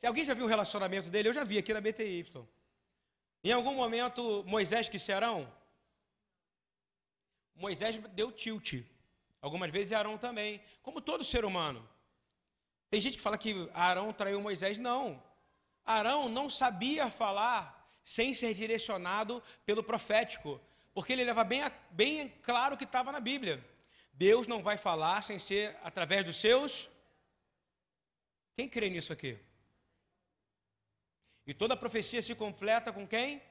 [0.00, 2.24] Se alguém já viu o relacionamento dele, eu já vi aqui na BTY.
[3.44, 5.52] Em algum momento Moisés ser Arão?
[7.54, 8.82] Moisés deu tilt.
[9.42, 10.62] Algumas vezes Arão também.
[10.80, 11.86] Como todo ser humano.
[12.88, 14.78] Tem gente que fala que Arão traiu Moisés.
[14.78, 15.22] Não.
[15.84, 20.58] Arão não sabia falar sem ser direcionado pelo profético,
[20.94, 23.62] porque ele leva bem, bem claro o que estava na Bíblia.
[24.14, 26.88] Deus não vai falar sem ser através dos seus.
[28.56, 29.38] Quem crê nisso aqui?
[31.50, 33.42] E toda profecia se completa com quem?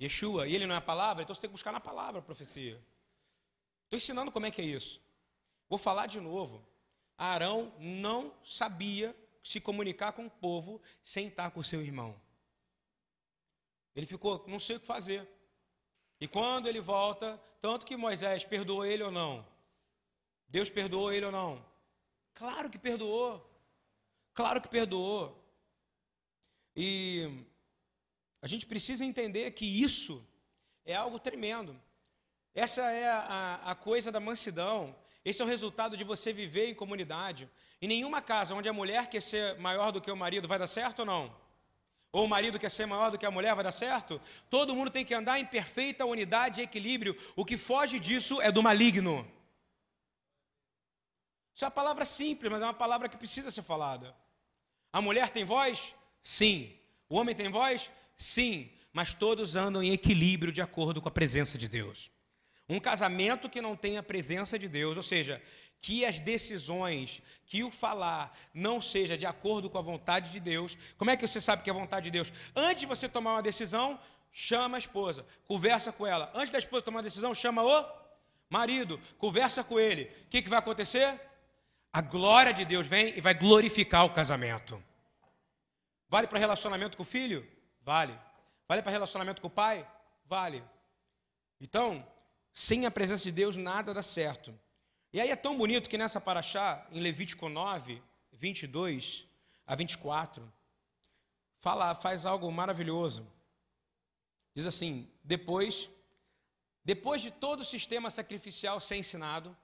[0.00, 0.46] Yeshua.
[0.46, 2.80] E ele não é a palavra, então você tem que buscar na palavra a profecia.
[3.82, 5.02] Estou ensinando como é que é isso.
[5.68, 6.64] Vou falar de novo.
[7.18, 12.14] Arão não sabia se comunicar com o povo sem estar com seu irmão.
[13.92, 15.28] Ele ficou, não sei o que fazer.
[16.20, 19.44] E quando ele volta, tanto que Moisés perdoou ele ou não?
[20.46, 21.66] Deus perdoou ele ou não?
[22.32, 23.44] Claro que perdoou.
[24.32, 25.45] Claro que perdoou.
[26.76, 27.44] E
[28.42, 30.24] a gente precisa entender que isso
[30.84, 31.80] é algo tremendo.
[32.54, 34.94] Essa é a, a, coisa da mansidão.
[35.24, 37.48] Esse é o resultado de você viver em comunidade.
[37.80, 40.66] Em nenhuma casa onde a mulher quer ser maior do que o marido, vai dar
[40.66, 41.46] certo ou não?
[42.16, 44.18] ou o marido quer ser maior do que a mulher, vai dar certo?
[44.48, 47.14] Todo mundo tem que andar em perfeita unidade e equilíbrio.
[47.36, 49.30] O que foge disso é do maligno.
[51.54, 54.16] Isso é uma palavra simples, mas é uma palavra que precisa ser falada.
[54.90, 55.94] A mulher tem voz?
[56.26, 56.72] Sim.
[57.08, 57.88] O homem tem voz?
[58.16, 58.68] Sim.
[58.92, 62.10] Mas todos andam em equilíbrio de acordo com a presença de Deus.
[62.68, 65.40] Um casamento que não tem a presença de Deus, ou seja,
[65.80, 70.76] que as decisões, que o falar não seja de acordo com a vontade de Deus.
[70.98, 72.32] Como é que você sabe que é a vontade de Deus?
[72.56, 73.96] Antes de você tomar uma decisão,
[74.32, 76.32] chama a esposa, conversa com ela.
[76.34, 77.86] Antes da esposa tomar uma decisão, chama o
[78.50, 80.10] marido, conversa com ele.
[80.24, 81.20] O que, que vai acontecer?
[81.92, 84.82] A glória de Deus vem e vai glorificar o casamento.
[86.08, 87.46] Vale para relacionamento com o filho?
[87.80, 88.18] Vale.
[88.68, 89.88] Vale para relacionamento com o pai?
[90.24, 90.62] Vale.
[91.60, 92.06] Então,
[92.52, 94.58] sem a presença de Deus, nada dá certo.
[95.12, 98.02] E aí é tão bonito que nessa paraxá, em Levítico 9,
[98.32, 99.26] 22
[99.66, 100.52] a 24,
[101.60, 103.26] fala, faz algo maravilhoso.
[104.54, 105.90] Diz assim: depois,
[106.84, 109.56] depois de todo o sistema sacrificial ser ensinado,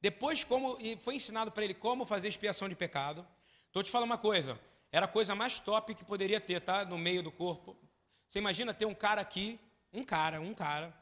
[0.00, 3.26] depois como foi ensinado para ele como fazer expiação de pecado.
[3.66, 4.60] Estou te falando uma coisa,
[4.94, 6.84] era a coisa mais top que poderia ter, tá?
[6.84, 7.76] No meio do corpo.
[8.28, 9.58] Você imagina ter um cara aqui,
[9.92, 10.94] um cara, um cara,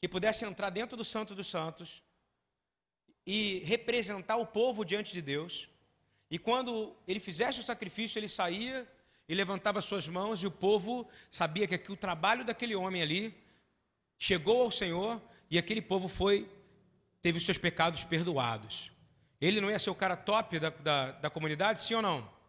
[0.00, 2.02] que pudesse entrar dentro do Santo dos Santos
[3.26, 5.68] e representar o povo diante de Deus.
[6.30, 8.90] E quando ele fizesse o sacrifício, ele saía
[9.28, 13.38] e levantava suas mãos, e o povo sabia que o trabalho daquele homem ali
[14.16, 16.50] chegou ao Senhor e aquele povo foi,
[17.20, 18.90] teve seus pecados perdoados.
[19.38, 22.39] Ele não ia ser o cara top da, da, da comunidade, sim ou não?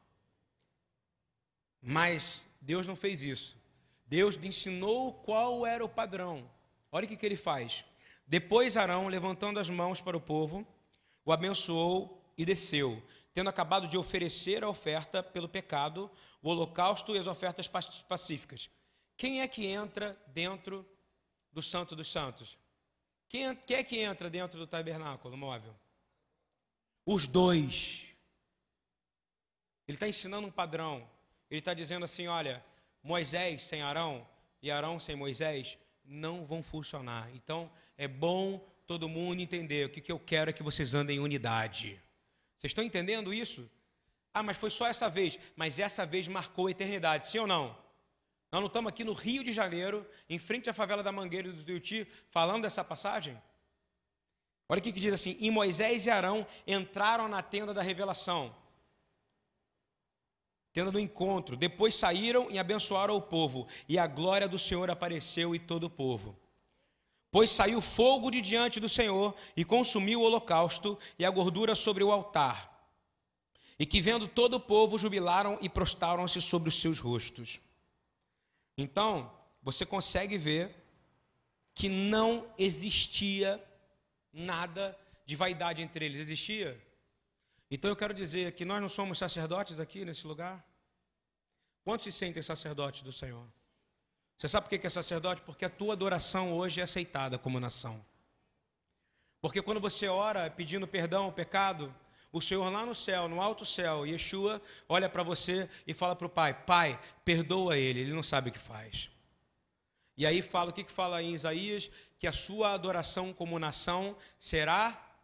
[1.81, 3.57] Mas Deus não fez isso.
[4.05, 6.49] Deus lhe ensinou qual era o padrão.
[6.91, 7.85] Olha o que, que ele faz.
[8.27, 10.67] Depois Arão, levantando as mãos para o povo,
[11.25, 13.01] o abençoou e desceu,
[13.33, 16.09] tendo acabado de oferecer a oferta pelo pecado,
[16.41, 18.69] o holocausto e as ofertas pacíficas.
[19.17, 20.85] Quem é que entra dentro
[21.51, 22.57] do Santo dos Santos?
[23.29, 25.73] Quem, quem é que entra dentro do tabernáculo móvel?
[27.05, 28.05] Os dois.
[29.87, 31.07] Ele está ensinando um padrão.
[31.51, 32.63] Ele está dizendo assim: olha,
[33.03, 34.25] Moisés sem Arão
[34.61, 37.29] e Arão sem Moisés não vão funcionar.
[37.35, 39.85] Então é bom todo mundo entender.
[39.85, 42.01] O que, que eu quero é que vocês andem em unidade.
[42.57, 43.69] Vocês estão entendendo isso?
[44.33, 45.37] Ah, mas foi só essa vez.
[45.55, 47.77] Mas essa vez marcou a eternidade, sim ou não?
[48.49, 51.63] Nós não estamos aqui no Rio de Janeiro, em frente à favela da Mangueira do
[51.63, 53.41] Tuiuti, falando dessa passagem?
[54.69, 58.55] Olha o que diz assim: E Moisés e Arão entraram na tenda da revelação
[60.73, 61.55] tenda do encontro.
[61.55, 65.89] Depois saíram e abençoaram o povo, e a glória do Senhor apareceu e todo o
[65.89, 66.37] povo.
[67.29, 72.03] Pois saiu fogo de diante do Senhor e consumiu o holocausto e a gordura sobre
[72.03, 72.69] o altar.
[73.79, 77.59] E que vendo todo o povo jubilaram e prostaram-se sobre os seus rostos.
[78.77, 79.31] Então,
[79.63, 80.75] você consegue ver
[81.73, 83.63] que não existia
[84.33, 86.19] nada de vaidade entre eles.
[86.19, 86.79] Existia?
[87.71, 90.63] Então eu quero dizer que nós não somos sacerdotes aqui nesse lugar.
[91.85, 93.47] Quantos se sentem sacerdotes do Senhor?
[94.37, 95.41] Você sabe por que é sacerdote?
[95.41, 98.05] Porque a tua adoração hoje é aceitada como nação.
[99.39, 101.95] Porque quando você ora pedindo perdão ao pecado,
[102.31, 106.27] o Senhor lá no céu, no alto céu, Yeshua, olha para você e fala para
[106.27, 109.09] o Pai: Pai, perdoa ele, ele não sabe o que faz.
[110.15, 111.89] E aí fala, o que, que fala em Isaías?
[112.19, 115.17] Que a sua adoração como nação será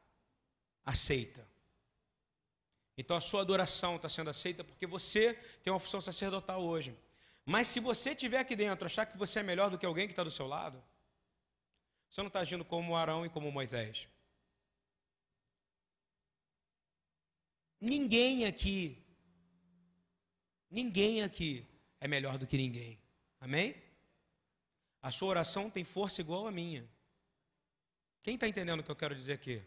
[0.83, 1.46] aceita.
[2.97, 5.33] Então a sua adoração está sendo aceita porque você
[5.63, 6.97] tem uma função sacerdotal hoje.
[7.45, 10.13] Mas se você estiver aqui dentro, achar que você é melhor do que alguém que
[10.13, 10.83] está do seu lado,
[12.09, 14.07] você não está agindo como Arão e como Moisés.
[17.79, 19.05] Ninguém aqui,
[20.69, 21.65] ninguém aqui
[21.99, 22.99] é melhor do que ninguém.
[23.39, 23.75] Amém?
[25.01, 26.89] A sua oração tem força igual a minha.
[28.23, 29.63] Quem está entendendo o que eu quero dizer aqui?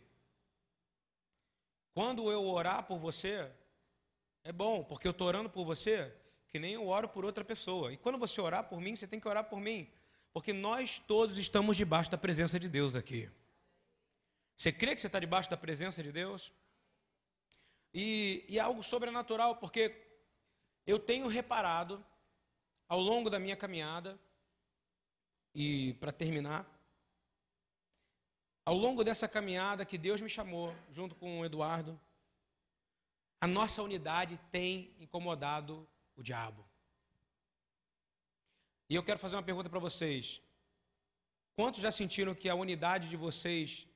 [1.93, 3.51] Quando eu orar por você,
[4.45, 6.15] é bom, porque eu estou orando por você,
[6.49, 7.93] que nem eu oro por outra pessoa.
[7.93, 9.91] E quando você orar por mim, você tem que orar por mim,
[10.33, 13.29] porque nós todos estamos debaixo da presença de Deus aqui.
[14.57, 16.53] Você crê que você está debaixo da presença de Deus?
[17.93, 20.07] E, e é algo sobrenatural, porque
[20.87, 22.05] eu tenho reparado
[22.89, 24.19] ao longo da minha caminhada,
[25.55, 26.67] e para terminar,
[28.65, 31.99] ao longo dessa caminhada que Deus me chamou, junto com o Eduardo,
[33.41, 36.65] a nossa unidade tem incomodado o diabo.
[38.89, 40.43] E eu quero fazer uma pergunta para vocês.
[41.57, 43.87] Quantos já sentiram que a unidade de vocês,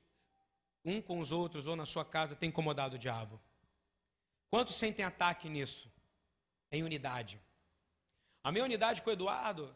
[0.83, 3.39] um com os outros ou na sua casa, tem incomodado o diabo?
[4.49, 5.91] Quantos sentem ataque nisso?
[6.71, 7.39] Em unidade.
[8.43, 9.75] A minha unidade com o Eduardo,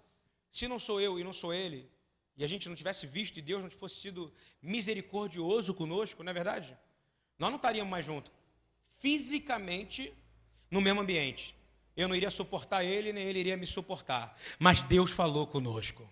[0.52, 1.92] se não sou eu e não sou ele,
[2.40, 6.34] e a gente não tivesse visto e Deus não fosse sido misericordioso conosco, não é
[6.34, 6.78] verdade?
[7.38, 8.32] Nós não estaríamos mais juntos.
[8.98, 10.14] Fisicamente,
[10.72, 11.54] no mesmo ambiente.
[11.98, 14.38] Eu não iria suportar ele, nem ele iria me suportar.
[14.58, 16.10] Mas Deus falou conosco.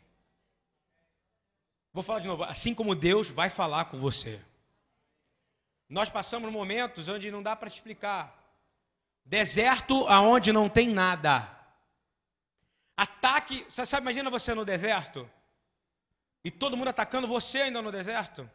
[1.94, 2.44] Vou falar de novo.
[2.44, 4.42] Assim como Deus vai falar com você.
[5.88, 8.38] Nós passamos momentos onde não dá para explicar.
[9.24, 11.58] Deserto aonde não tem nada.
[12.98, 13.66] Ataque.
[13.70, 15.30] Você sabe, imagina você no deserto
[16.44, 18.50] e todo mundo atacando você ainda no deserto?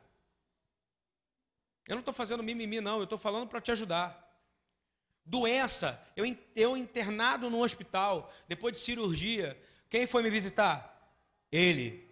[1.86, 4.22] Eu não estou fazendo mimimi, não, eu estou falando para te ajudar.
[5.24, 6.24] Doença, eu,
[6.54, 10.88] eu internado no hospital, depois de cirurgia, quem foi me visitar?
[11.50, 12.10] Ele.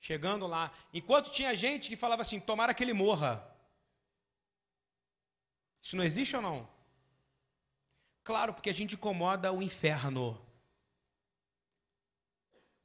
[0.00, 3.44] Chegando lá, enquanto tinha gente que falava assim: tomara que ele morra.
[5.82, 6.68] Isso não existe ou não?
[8.22, 10.44] Claro, porque a gente incomoda o inferno.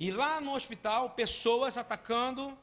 [0.01, 2.57] E lá no hospital, pessoas atacando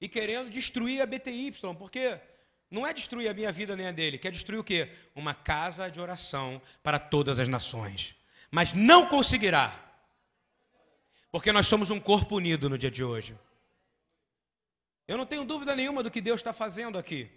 [0.00, 2.20] e querendo destruir a BTY, porque
[2.68, 4.90] não é destruir a minha vida nem a dele, quer destruir o quê?
[5.14, 8.16] Uma casa de oração para todas as nações.
[8.50, 9.72] Mas não conseguirá.
[11.30, 13.38] Porque nós somos um corpo unido no dia de hoje.
[15.06, 17.30] Eu não tenho dúvida nenhuma do que Deus está fazendo aqui.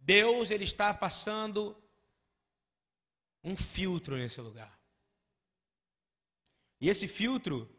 [0.00, 1.80] Deus, Ele está passando
[3.44, 4.76] um filtro nesse lugar.
[6.80, 7.70] E esse filtro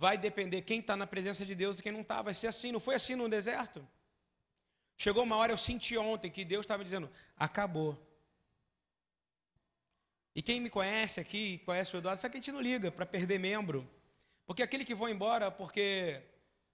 [0.00, 2.22] vai depender quem está na presença de Deus e quem não está.
[2.22, 2.72] Vai ser assim.
[2.72, 3.86] Não foi assim no deserto?
[4.96, 7.92] Chegou uma hora, eu senti ontem que Deus estava dizendo: acabou.
[10.34, 13.04] E quem me conhece aqui, conhece o Eduardo, sabe que a gente não liga para
[13.04, 13.86] perder membro.
[14.46, 16.22] Porque aquele que vão embora porque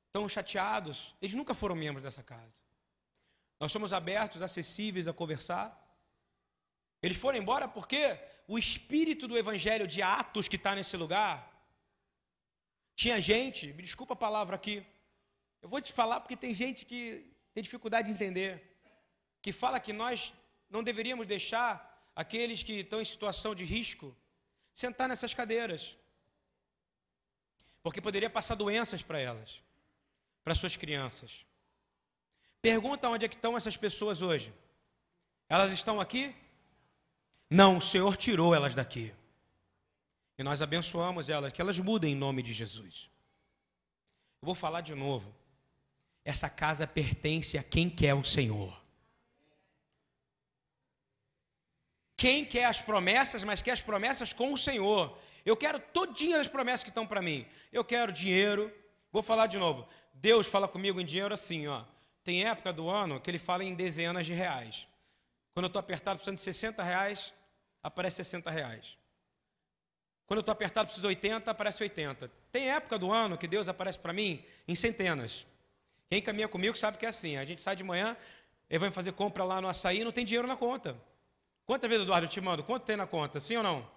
[0.06, 2.60] estão chateados, eles nunca foram membros dessa casa.
[3.58, 5.66] Nós somos abertos, acessíveis a conversar.
[7.02, 8.16] Eles foram embora porque
[8.46, 11.55] o espírito do evangelho de Atos que está nesse lugar
[12.96, 14.84] tinha gente, me desculpa a palavra aqui,
[15.60, 18.52] eu vou te falar porque tem gente que tem dificuldade de entender,
[19.42, 20.32] que fala que nós
[20.70, 24.16] não deveríamos deixar aqueles que estão em situação de risco
[24.74, 25.96] sentar nessas cadeiras,
[27.82, 29.60] porque poderia passar doenças para elas,
[30.42, 31.44] para suas crianças.
[32.62, 34.52] Pergunta onde é que estão essas pessoas hoje.
[35.48, 36.34] Elas estão aqui?
[37.48, 39.14] Não, o Senhor tirou elas daqui.
[40.38, 43.08] E nós abençoamos elas, que elas mudem em nome de Jesus.
[44.42, 45.34] Eu vou falar de novo.
[46.24, 48.84] Essa casa pertence a quem quer o Senhor.
[52.16, 55.16] Quem quer as promessas, mas quer as promessas com o Senhor.
[55.44, 57.46] Eu quero todinhas as promessas que estão para mim.
[57.72, 58.72] Eu quero dinheiro.
[59.12, 59.86] Vou falar de novo.
[60.12, 61.84] Deus fala comigo em dinheiro assim, ó.
[62.24, 64.86] Tem época do ano que ele fala em dezenas de reais.
[65.54, 67.32] Quando eu estou apertado precisando de 60 reais,
[67.82, 68.98] aparece 60 reais.
[70.26, 72.30] Quando eu estou apertado, preciso de 80, aparece 80.
[72.50, 75.46] Tem época do ano que Deus aparece para mim em centenas.
[76.10, 77.36] Quem caminha comigo sabe que é assim.
[77.36, 78.16] A gente sai de manhã,
[78.68, 80.96] ele vai fazer compra lá no açaí e não tem dinheiro na conta.
[81.64, 82.64] Quantas vezes, Eduardo, eu te mando?
[82.64, 83.38] Quanto tem na conta?
[83.38, 83.90] Sim ou não?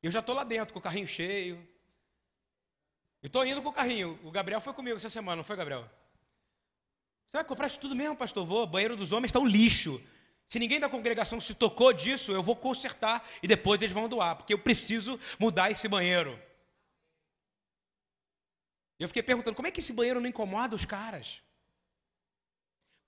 [0.00, 1.56] Eu já estou lá dentro com o carrinho cheio.
[3.20, 4.18] E estou indo com o carrinho.
[4.22, 5.88] O Gabriel foi comigo essa semana, não foi, Gabriel?
[7.28, 8.46] Você vai comprar isso tudo mesmo, pastor?
[8.46, 8.62] Vou.
[8.62, 10.00] O banheiro dos homens está um lixo.
[10.48, 14.34] Se ninguém da congregação se tocou disso, eu vou consertar e depois eles vão doar,
[14.34, 16.42] porque eu preciso mudar esse banheiro.
[18.98, 21.42] Eu fiquei perguntando, como é que esse banheiro não incomoda os caras?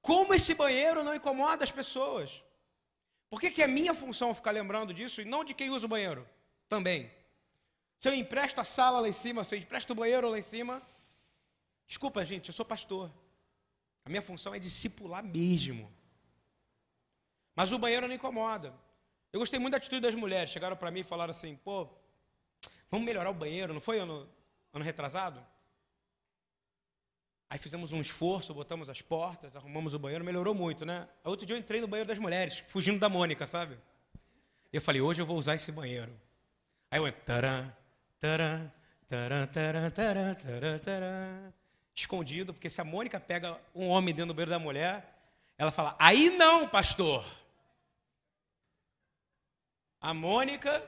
[0.03, 2.43] Como esse banheiro não incomoda as pessoas?
[3.30, 5.88] Por que, que é minha função ficar lembrando disso e não de quem usa o
[5.88, 6.28] banheiro?
[6.68, 7.11] Também.
[7.99, 10.43] Se eu empresto a sala lá em cima, se eu empresto o banheiro lá em
[10.43, 10.82] cima,
[11.86, 13.11] desculpa, gente, eu sou pastor.
[14.05, 15.91] A minha função é discipular mesmo.
[17.55, 18.72] Mas o banheiro não incomoda.
[19.32, 20.51] Eu gostei muito da atitude das mulheres.
[20.51, 21.88] Chegaram para mim e falaram assim: pô,
[22.90, 23.72] vamos melhorar o banheiro.
[23.72, 24.28] Não foi ano,
[24.72, 25.44] ano retrasado?
[27.51, 31.09] Aí fizemos um esforço, botamos as portas, arrumamos o banheiro, melhorou muito, né?
[31.24, 33.76] Outro dia eu entrei no banheiro das mulheres, fugindo da Mônica, sabe?
[34.72, 36.12] Eu falei, hoje eu vou usar esse banheiro.
[36.88, 37.72] Aí eu entro, taran,
[38.20, 38.70] taran,
[39.09, 41.53] taran, taran, taran, taran, taran,
[41.92, 45.20] escondido, porque se a Mônica pega um homem dentro do banheiro da mulher,
[45.61, 47.22] ela fala, aí não, pastor.
[50.00, 50.82] A Mônica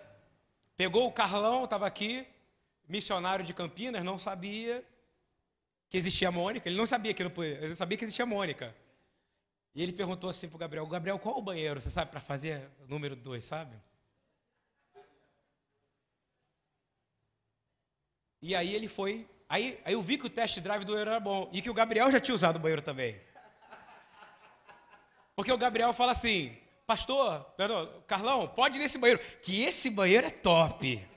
[0.79, 2.27] pegou o Carlão, estava aqui,
[2.89, 4.83] missionário de Campinas, não sabia
[5.91, 8.27] que existia a Mônica, ele não sabia que não, ele não sabia que existia a
[8.27, 8.75] Mônica.
[9.75, 11.83] E ele perguntou assim para o Gabriel: Gabriel, qual o banheiro?
[11.83, 13.77] Você sabe para fazer o número 2, sabe?
[18.41, 19.29] E aí ele foi.
[19.51, 21.75] Aí, aí eu vi que o test drive do banheiro era bom e que o
[21.75, 23.21] Gabriel já tinha usado o banheiro também.
[25.35, 26.57] Porque o Gabriel fala assim:
[26.87, 31.09] Pastor, perdão, Carlão, pode ir nesse banheiro, que esse banheiro é top.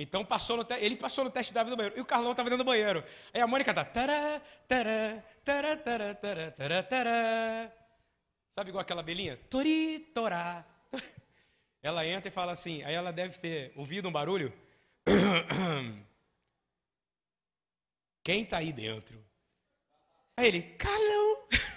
[0.00, 1.98] Então passou no ele passou no teste drive do banheiro.
[1.98, 3.02] E o Carlão estava dentro do banheiro.
[3.34, 3.84] Aí a Mônica tá.
[3.84, 7.72] Tará, tará, tará, tará, tará, tará, tará.
[8.52, 9.36] Sabe igual aquela belinha?
[9.36, 10.64] Tori, torá.
[11.82, 12.82] Ela entra e fala assim.
[12.84, 14.52] Aí ela deve ter ouvido um barulho.
[18.22, 19.24] Quem está aí dentro?
[20.36, 21.48] Aí ele, Carlão.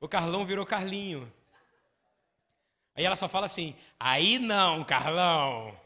[0.00, 1.32] O Carlão virou Carlinho.
[2.94, 5.78] Aí ela só fala assim: aí não, Carlão.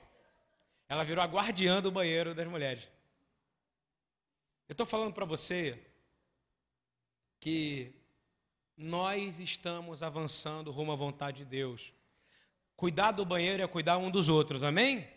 [0.88, 2.88] Ela virou a guardiã do banheiro das mulheres.
[4.68, 5.80] Eu estou falando para você
[7.40, 7.92] que
[8.76, 11.92] nós estamos avançando rumo à vontade de Deus.
[12.76, 15.08] Cuidar do banheiro é cuidar um dos outros, amém?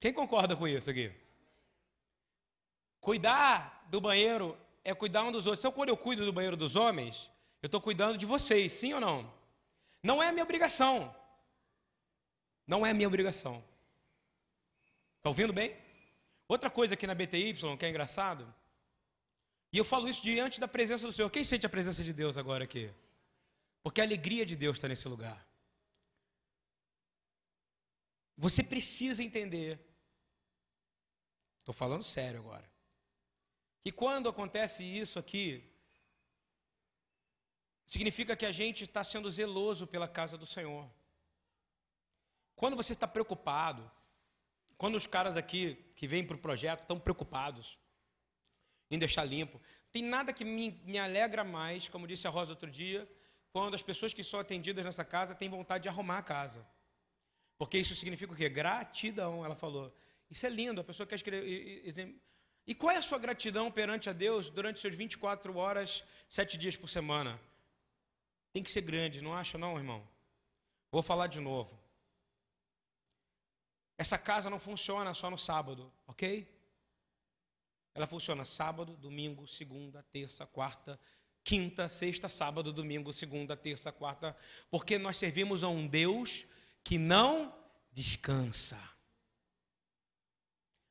[0.00, 1.12] Quem concorda com isso aqui?
[3.00, 5.60] Cuidar do banheiro é cuidar um dos outros.
[5.60, 7.30] Então, quando eu cuido do banheiro dos homens,
[7.62, 9.32] eu estou cuidando de vocês, sim ou não?
[10.02, 11.14] Não é minha obrigação.
[12.66, 13.64] Não é minha obrigação.
[15.16, 15.76] Está ouvindo bem?
[16.46, 18.52] Outra coisa aqui na BTY que é engraçado,
[19.72, 21.30] e eu falo isso diante da presença do Senhor.
[21.30, 22.90] Quem sente a presença de Deus agora aqui?
[23.82, 25.46] Porque a alegria de Deus está nesse lugar.
[28.36, 29.88] Você precisa entender
[31.68, 32.64] Estou falando sério agora.
[33.82, 35.62] Que quando acontece isso aqui,
[37.88, 40.88] significa que a gente está sendo zeloso pela casa do Senhor.
[42.54, 43.90] Quando você está preocupado,
[44.76, 47.78] quando os caras aqui que vêm para o projeto estão preocupados
[48.90, 49.60] em deixar limpo,
[49.90, 53.08] tem nada que me, me alegra mais, como disse a Rosa outro dia,
[53.50, 56.66] quando as pessoas que são atendidas nessa casa têm vontade de arrumar a casa.
[57.56, 58.48] Porque isso significa o quê?
[58.48, 59.92] Gratidão, ela falou.
[60.30, 61.82] Isso é lindo, a pessoa quer escrever.
[62.66, 66.76] E qual é a sua gratidão perante a Deus durante seus 24 horas, 7 dias
[66.76, 67.40] por semana?
[68.58, 70.04] Tem que ser grande, não acha não, irmão?
[70.90, 71.78] Vou falar de novo.
[73.96, 76.44] Essa casa não funciona só no sábado, ok?
[77.94, 80.98] Ela funciona sábado, domingo, segunda, terça, quarta,
[81.44, 84.36] quinta, sexta, sábado, domingo, segunda, terça, quarta,
[84.68, 86.44] porque nós servimos a um Deus
[86.82, 87.56] que não
[87.92, 88.76] descansa.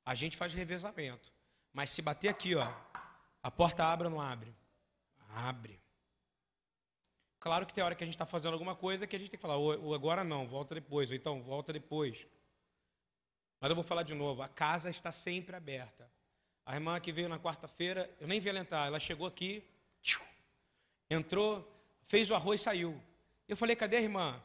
[0.05, 1.33] A gente faz revezamento,
[1.73, 2.73] mas se bater aqui, ó,
[3.43, 4.55] a porta abre ou não abre?
[5.31, 5.85] Abre.
[7.39, 9.37] Claro que tem hora que a gente está fazendo alguma coisa que a gente tem
[9.37, 12.25] que falar, ou, agora não, volta depois, ou então volta depois.
[13.59, 16.09] Mas eu vou falar de novo, a casa está sempre aberta.
[16.65, 19.63] A irmã que veio na quarta-feira, eu nem vi ela entrar, ela chegou aqui,
[21.09, 21.65] entrou,
[22.03, 23.01] fez o arroz e saiu.
[23.47, 24.41] Eu falei, cadê a irmã?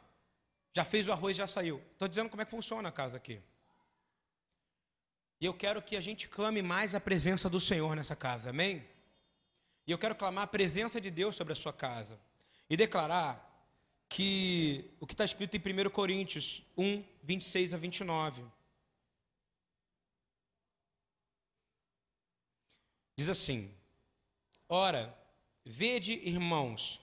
[0.72, 1.82] Já fez o arroz já saiu.
[1.92, 3.42] Estou dizendo como é que funciona a casa aqui.
[5.40, 8.86] E eu quero que a gente clame mais a presença do Senhor nessa casa, amém?
[9.86, 12.18] E eu quero clamar a presença de Deus sobre a sua casa.
[12.68, 13.48] E declarar
[14.08, 18.44] que o que está escrito em 1 Coríntios 1, 26 a 29.
[23.16, 23.72] Diz assim:
[24.68, 25.16] Ora,
[25.64, 27.00] Vede, irmãos,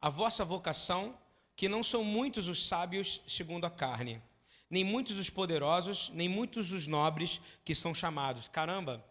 [0.00, 1.16] a vossa vocação,
[1.54, 4.20] que não são muitos os sábios segundo a carne,
[4.68, 8.48] nem muitos os poderosos, nem muitos os nobres que são chamados.
[8.48, 9.04] Caramba,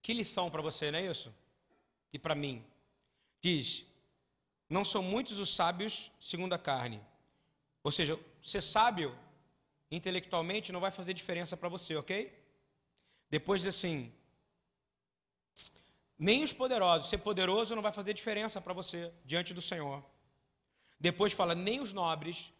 [0.00, 1.34] que lição para você, não é isso?
[2.12, 2.64] E para mim.
[3.42, 3.84] Diz:
[4.74, 7.00] não são muitos os sábios segundo a carne.
[7.82, 9.16] Ou seja, ser sábio
[9.88, 12.16] intelectualmente não vai fazer diferença para você, ok?
[13.30, 14.12] Depois diz assim:
[16.18, 17.08] nem os poderosos.
[17.08, 20.04] Ser poderoso não vai fazer diferença para você diante do Senhor.
[20.98, 22.52] Depois fala, nem os nobres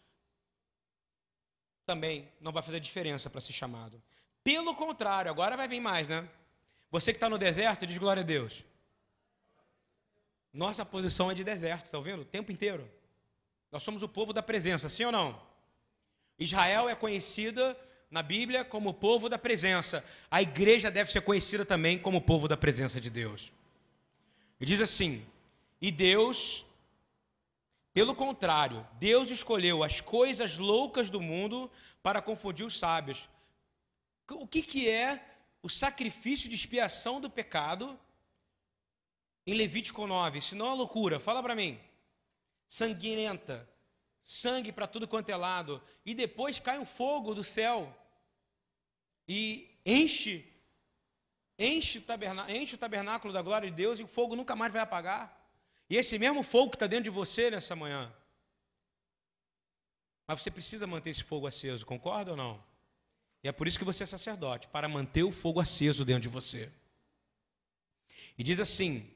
[1.84, 4.00] também não vai fazer diferença para ser chamado.
[4.42, 6.28] Pelo contrário, agora vai vir mais, né?
[6.90, 8.62] Você que está no deserto, diz glória a Deus.
[10.54, 12.22] Nossa posição é de deserto, está ouvindo?
[12.22, 12.88] O tempo inteiro.
[13.72, 15.42] Nós somos o povo da presença, sim ou não?
[16.38, 17.76] Israel é conhecida
[18.08, 20.04] na Bíblia como o povo da presença.
[20.30, 23.50] A igreja deve ser conhecida também como o povo da presença de Deus.
[24.60, 25.26] E diz assim:
[25.80, 26.64] E Deus,
[27.92, 31.68] pelo contrário, Deus escolheu as coisas loucas do mundo
[32.00, 33.28] para confundir os sábios.
[34.30, 35.20] O que, que é
[35.60, 37.98] o sacrifício de expiação do pecado
[39.46, 40.40] em Levítico 9?
[40.40, 41.78] Se não é loucura, fala para mim.
[42.68, 43.68] Sanguinenta,
[44.22, 47.94] sangue para tudo quanto é lado, e depois cai um fogo do céu
[49.28, 50.50] e enche
[51.58, 54.72] enche o, tabernáculo, enche o tabernáculo da glória de Deus e o fogo nunca mais
[54.72, 55.40] vai apagar.
[55.88, 58.12] E esse mesmo fogo que está dentro de você nessa manhã.
[60.26, 62.62] Mas você precisa manter esse fogo aceso, concorda ou não?
[63.42, 66.28] E é por isso que você é sacerdote, para manter o fogo aceso dentro de
[66.28, 66.72] você.
[68.38, 69.08] E diz assim: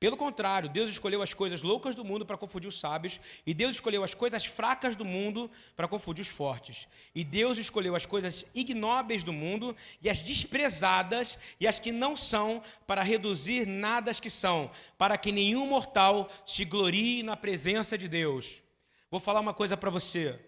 [0.00, 3.76] pelo contrário, Deus escolheu as coisas loucas do mundo para confundir os sábios, e Deus
[3.76, 6.86] escolheu as coisas fracas do mundo para confundir os fortes.
[7.12, 12.16] E Deus escolheu as coisas ignóbeis do mundo e as desprezadas e as que não
[12.16, 17.98] são para reduzir nada as que são, para que nenhum mortal se glorie na presença
[17.98, 18.62] de Deus.
[19.10, 20.38] Vou falar uma coisa para você.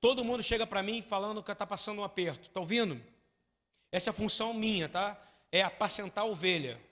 [0.00, 2.48] Todo mundo chega para mim falando que está passando um aperto.
[2.48, 2.98] Está ouvindo?
[3.92, 5.20] Essa é a função minha, tá?
[5.52, 6.87] É apacentar a ovelha.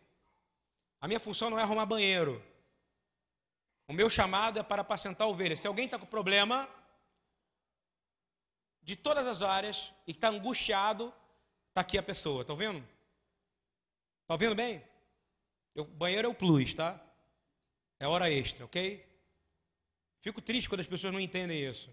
[1.01, 2.43] A minha função não é arrumar banheiro.
[3.89, 5.61] O meu chamado é para apacentar ovelhas.
[5.61, 6.69] Se alguém está com problema
[8.83, 11.13] de todas as áreas e está angustiado,
[11.69, 12.43] está aqui a pessoa.
[12.43, 12.79] Está ouvindo?
[14.23, 14.83] Está ouvindo bem?
[15.77, 17.01] O banheiro é o plus, tá?
[18.01, 19.05] É hora extra, ok?
[20.21, 21.91] Fico triste quando as pessoas não entendem isso.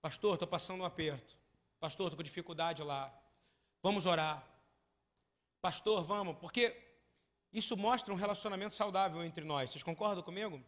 [0.00, 1.36] Pastor, estou passando um aperto.
[1.78, 3.12] Pastor, estou com dificuldade lá.
[3.82, 4.46] Vamos orar.
[5.60, 6.85] Pastor, vamos, porque
[7.56, 9.70] isso mostra um relacionamento saudável entre nós.
[9.70, 10.62] Vocês concordam comigo?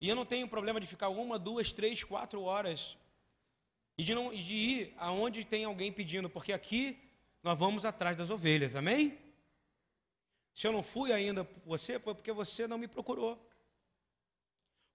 [0.00, 2.96] E eu não tenho problema de ficar uma, duas, três, quatro horas
[3.98, 6.98] e de, não, de ir aonde tem alguém pedindo, porque aqui
[7.42, 9.18] nós vamos atrás das ovelhas, amém?
[10.54, 13.36] Se eu não fui ainda por você, foi porque você não me procurou.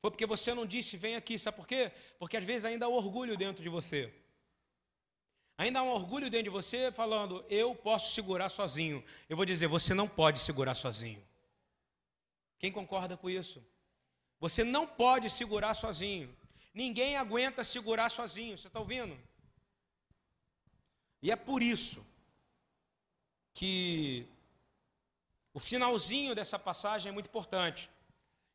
[0.02, 1.92] Foi porque você não disse, vem aqui, sabe por quê?
[2.18, 4.12] Porque às vezes ainda há orgulho dentro de você.
[5.58, 9.04] Ainda há um orgulho dentro de você falando, eu posso segurar sozinho.
[9.30, 11.24] Eu vou dizer, você não pode segurar sozinho.
[12.58, 13.64] Quem concorda com isso?
[14.40, 16.36] Você não pode segurar sozinho.
[16.74, 18.58] Ninguém aguenta segurar sozinho.
[18.58, 19.18] Você está ouvindo?
[21.22, 22.06] E é por isso
[23.54, 24.28] que
[25.54, 27.90] o finalzinho dessa passagem é muito importante.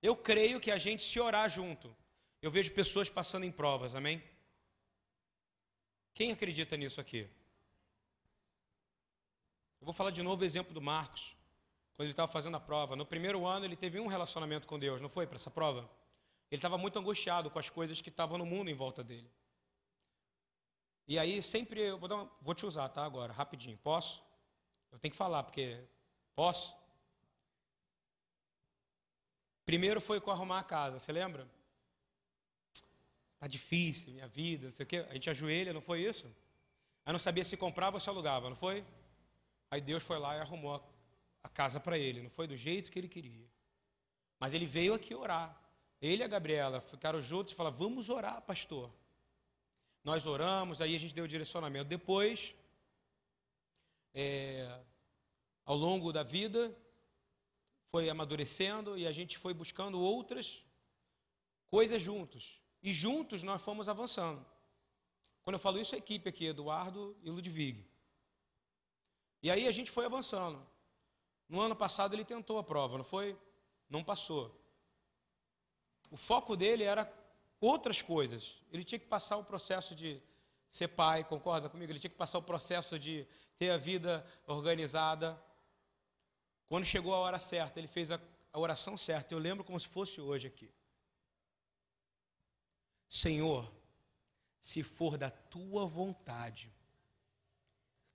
[0.03, 1.95] Eu creio que a gente se orar junto.
[2.43, 4.23] Eu vejo pessoas passando em provas, amém?
[6.19, 7.31] Quem acredita nisso aqui?
[9.81, 11.37] Eu vou falar de novo o exemplo do Marcos,
[11.95, 12.97] quando ele estava fazendo a prova.
[12.97, 15.89] No primeiro ano, ele teve um relacionamento com Deus, não foi para essa prova?
[16.51, 19.31] Ele estava muito angustiado com as coisas que estavam no mundo em volta dele.
[21.07, 23.05] E aí, sempre, eu vou, uma, vou te usar, tá?
[23.05, 23.79] Agora, rapidinho.
[23.79, 24.21] Posso?
[24.91, 25.81] Eu tenho que falar, porque.
[26.35, 26.77] Posso?
[29.65, 31.49] Primeiro foi com arrumar a casa, você lembra?
[33.39, 35.07] Tá difícil, minha vida, não sei o quê.
[35.09, 36.27] A gente ajoelha, não foi isso?
[37.05, 38.85] Aí não sabia se comprava ou se alugava, não foi?
[39.71, 40.83] Aí Deus foi lá e arrumou
[41.43, 43.47] a casa para ele, não foi do jeito que ele queria.
[44.41, 45.57] Mas ele veio aqui orar.
[46.01, 48.93] Ele e a Gabriela ficaram juntos e falaram: Vamos orar, pastor.
[50.05, 51.89] Nós oramos, aí a gente deu o direcionamento.
[51.89, 52.55] Depois,
[54.15, 54.81] é,
[55.65, 56.75] ao longo da vida,
[57.91, 60.63] foi amadurecendo e a gente foi buscando outras
[61.69, 62.61] coisas juntos.
[62.83, 64.45] E juntos nós fomos avançando.
[65.43, 67.85] Quando eu falo isso, a equipe aqui, Eduardo e Ludwig.
[69.43, 70.65] E aí a gente foi avançando.
[71.49, 73.39] No ano passado ele tentou a prova, não foi?
[73.89, 74.55] Não passou.
[76.11, 77.11] O foco dele era
[77.61, 78.55] outras coisas.
[78.71, 80.21] Ele tinha que passar o processo de
[80.71, 81.91] ser pai, concorda comigo?
[81.91, 83.27] Ele tinha que passar o processo de
[83.57, 85.41] ter a vida organizada.
[86.69, 88.21] Quando chegou a hora certa, ele fez a
[88.53, 89.33] oração certa.
[89.33, 90.71] Eu lembro como se fosse hoje aqui.
[93.09, 93.73] Senhor,
[94.61, 96.71] se for da tua vontade.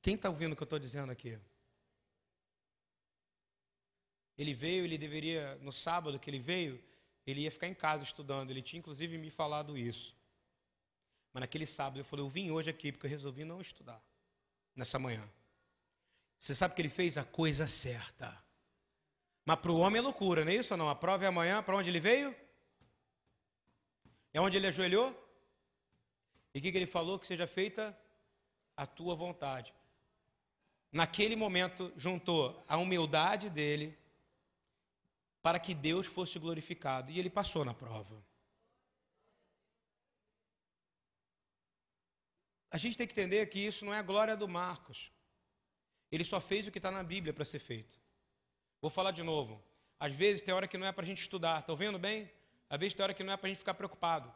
[0.01, 1.39] Quem está ouvindo o que eu estou dizendo aqui?
[4.37, 6.83] Ele veio, ele deveria, no sábado que ele veio,
[7.25, 8.51] ele ia ficar em casa estudando.
[8.51, 10.15] Ele tinha inclusive me falado isso.
[11.31, 14.01] Mas naquele sábado eu falei, eu vim hoje aqui porque eu resolvi não estudar.
[14.75, 15.27] Nessa manhã.
[16.39, 18.37] Você sabe que ele fez a coisa certa.
[19.45, 20.89] Mas para o homem é loucura, não é isso ou não?
[20.89, 22.35] A prova é amanhã, para onde ele veio?
[24.33, 25.11] É onde ele ajoelhou?
[26.53, 27.19] E o que, que ele falou?
[27.19, 27.97] Que seja feita
[28.75, 29.73] a tua vontade.
[30.91, 33.97] Naquele momento, juntou a humildade dele
[35.41, 37.11] para que Deus fosse glorificado.
[37.11, 38.23] E ele passou na prova.
[42.71, 45.11] A gente tem que entender que isso não é a glória do Marcos.
[46.11, 47.99] Ele só fez o que está na Bíblia para ser feito.
[48.81, 49.63] Vou falar de novo.
[49.99, 51.59] Às vezes tem hora que não é para a gente estudar.
[51.59, 52.31] Estão vendo bem?
[52.73, 54.33] Às vezes tem hora que não é para a gente ficar preocupado.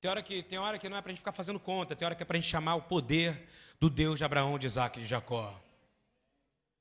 [0.00, 1.96] Tem hora, que, tem hora que não é para a gente ficar fazendo conta.
[1.96, 3.48] Tem hora que é para a gente chamar o poder
[3.80, 5.60] do Deus de Abraão, de Isaac e de Jacó.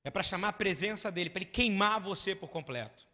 [0.03, 3.07] É para chamar a presença dele, para ele queimar você por completo.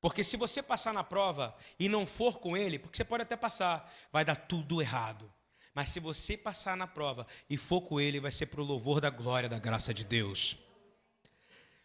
[0.00, 3.34] Porque se você passar na prova e não for com ele, porque você pode até
[3.34, 5.28] passar, vai dar tudo errado.
[5.74, 9.00] Mas se você passar na prova e for com ele, vai ser para o louvor
[9.00, 10.56] da glória, da graça de Deus.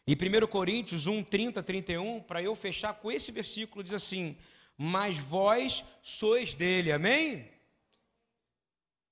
[0.07, 4.37] E 1 Coríntios 1, 30, 31, para eu fechar com esse versículo, diz assim:
[4.77, 7.49] Mas vós sois dele, amém?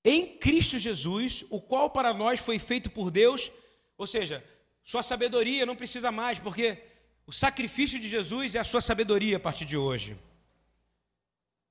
[0.04, 3.52] Em Cristo Jesus, o qual para nós foi feito por Deus,
[3.96, 4.44] ou seja,
[4.82, 6.78] sua sabedoria não precisa mais, porque
[7.26, 10.18] o sacrifício de Jesus é a sua sabedoria a partir de hoje.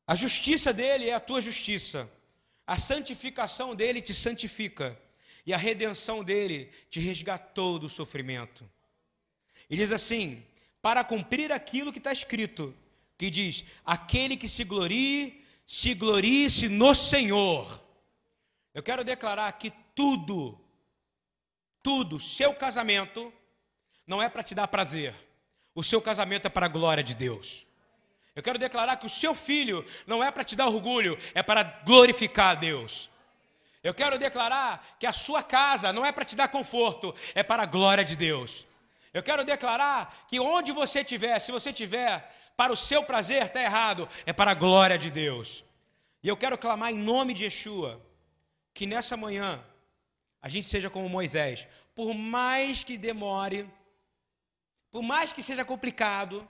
[0.08, 2.10] A justiça dele é a tua justiça.
[2.66, 4.98] A santificação dele te santifica.
[5.46, 8.64] E a redenção dele te resgatou do sofrimento.
[9.70, 10.44] E diz assim:
[10.82, 12.76] para cumprir aquilo que está escrito,
[13.18, 17.84] que diz: aquele que se glorie, se glorie-se no Senhor.
[18.74, 20.60] Eu quero declarar que tudo,
[21.84, 23.34] tudo, seu casamento,
[24.08, 25.14] não é para te dar prazer
[25.80, 27.66] o seu casamento é para a glória de Deus.
[28.36, 31.64] Eu quero declarar que o seu filho não é para te dar orgulho, é para
[31.64, 33.10] glorificar a Deus.
[33.82, 37.64] Eu quero declarar que a sua casa não é para te dar conforto, é para
[37.64, 38.68] a glória de Deus.
[39.14, 43.62] Eu quero declarar que onde você estiver, se você estiver para o seu prazer, está
[43.62, 45.64] errado, é para a glória de Deus.
[46.22, 48.02] E eu quero clamar em nome de Yeshua,
[48.74, 49.64] que nessa manhã
[50.42, 53.70] a gente seja como Moisés, por mais que demore,
[54.92, 56.48] por mais que seja complicado,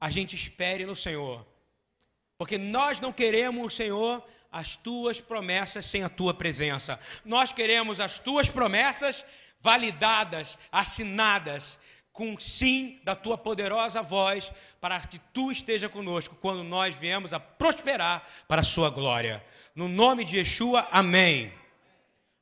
[0.00, 1.46] a gente espere no Senhor.
[2.36, 6.98] Porque nós não queremos, Senhor, as tuas promessas sem a tua presença.
[7.24, 9.24] Nós queremos as tuas promessas
[9.64, 11.78] validadas, assinadas,
[12.12, 17.40] com sim da tua poderosa voz, para que tu esteja conosco quando nós viemos a
[17.40, 19.42] prosperar para a sua glória.
[19.74, 21.50] No nome de Yeshua, amém.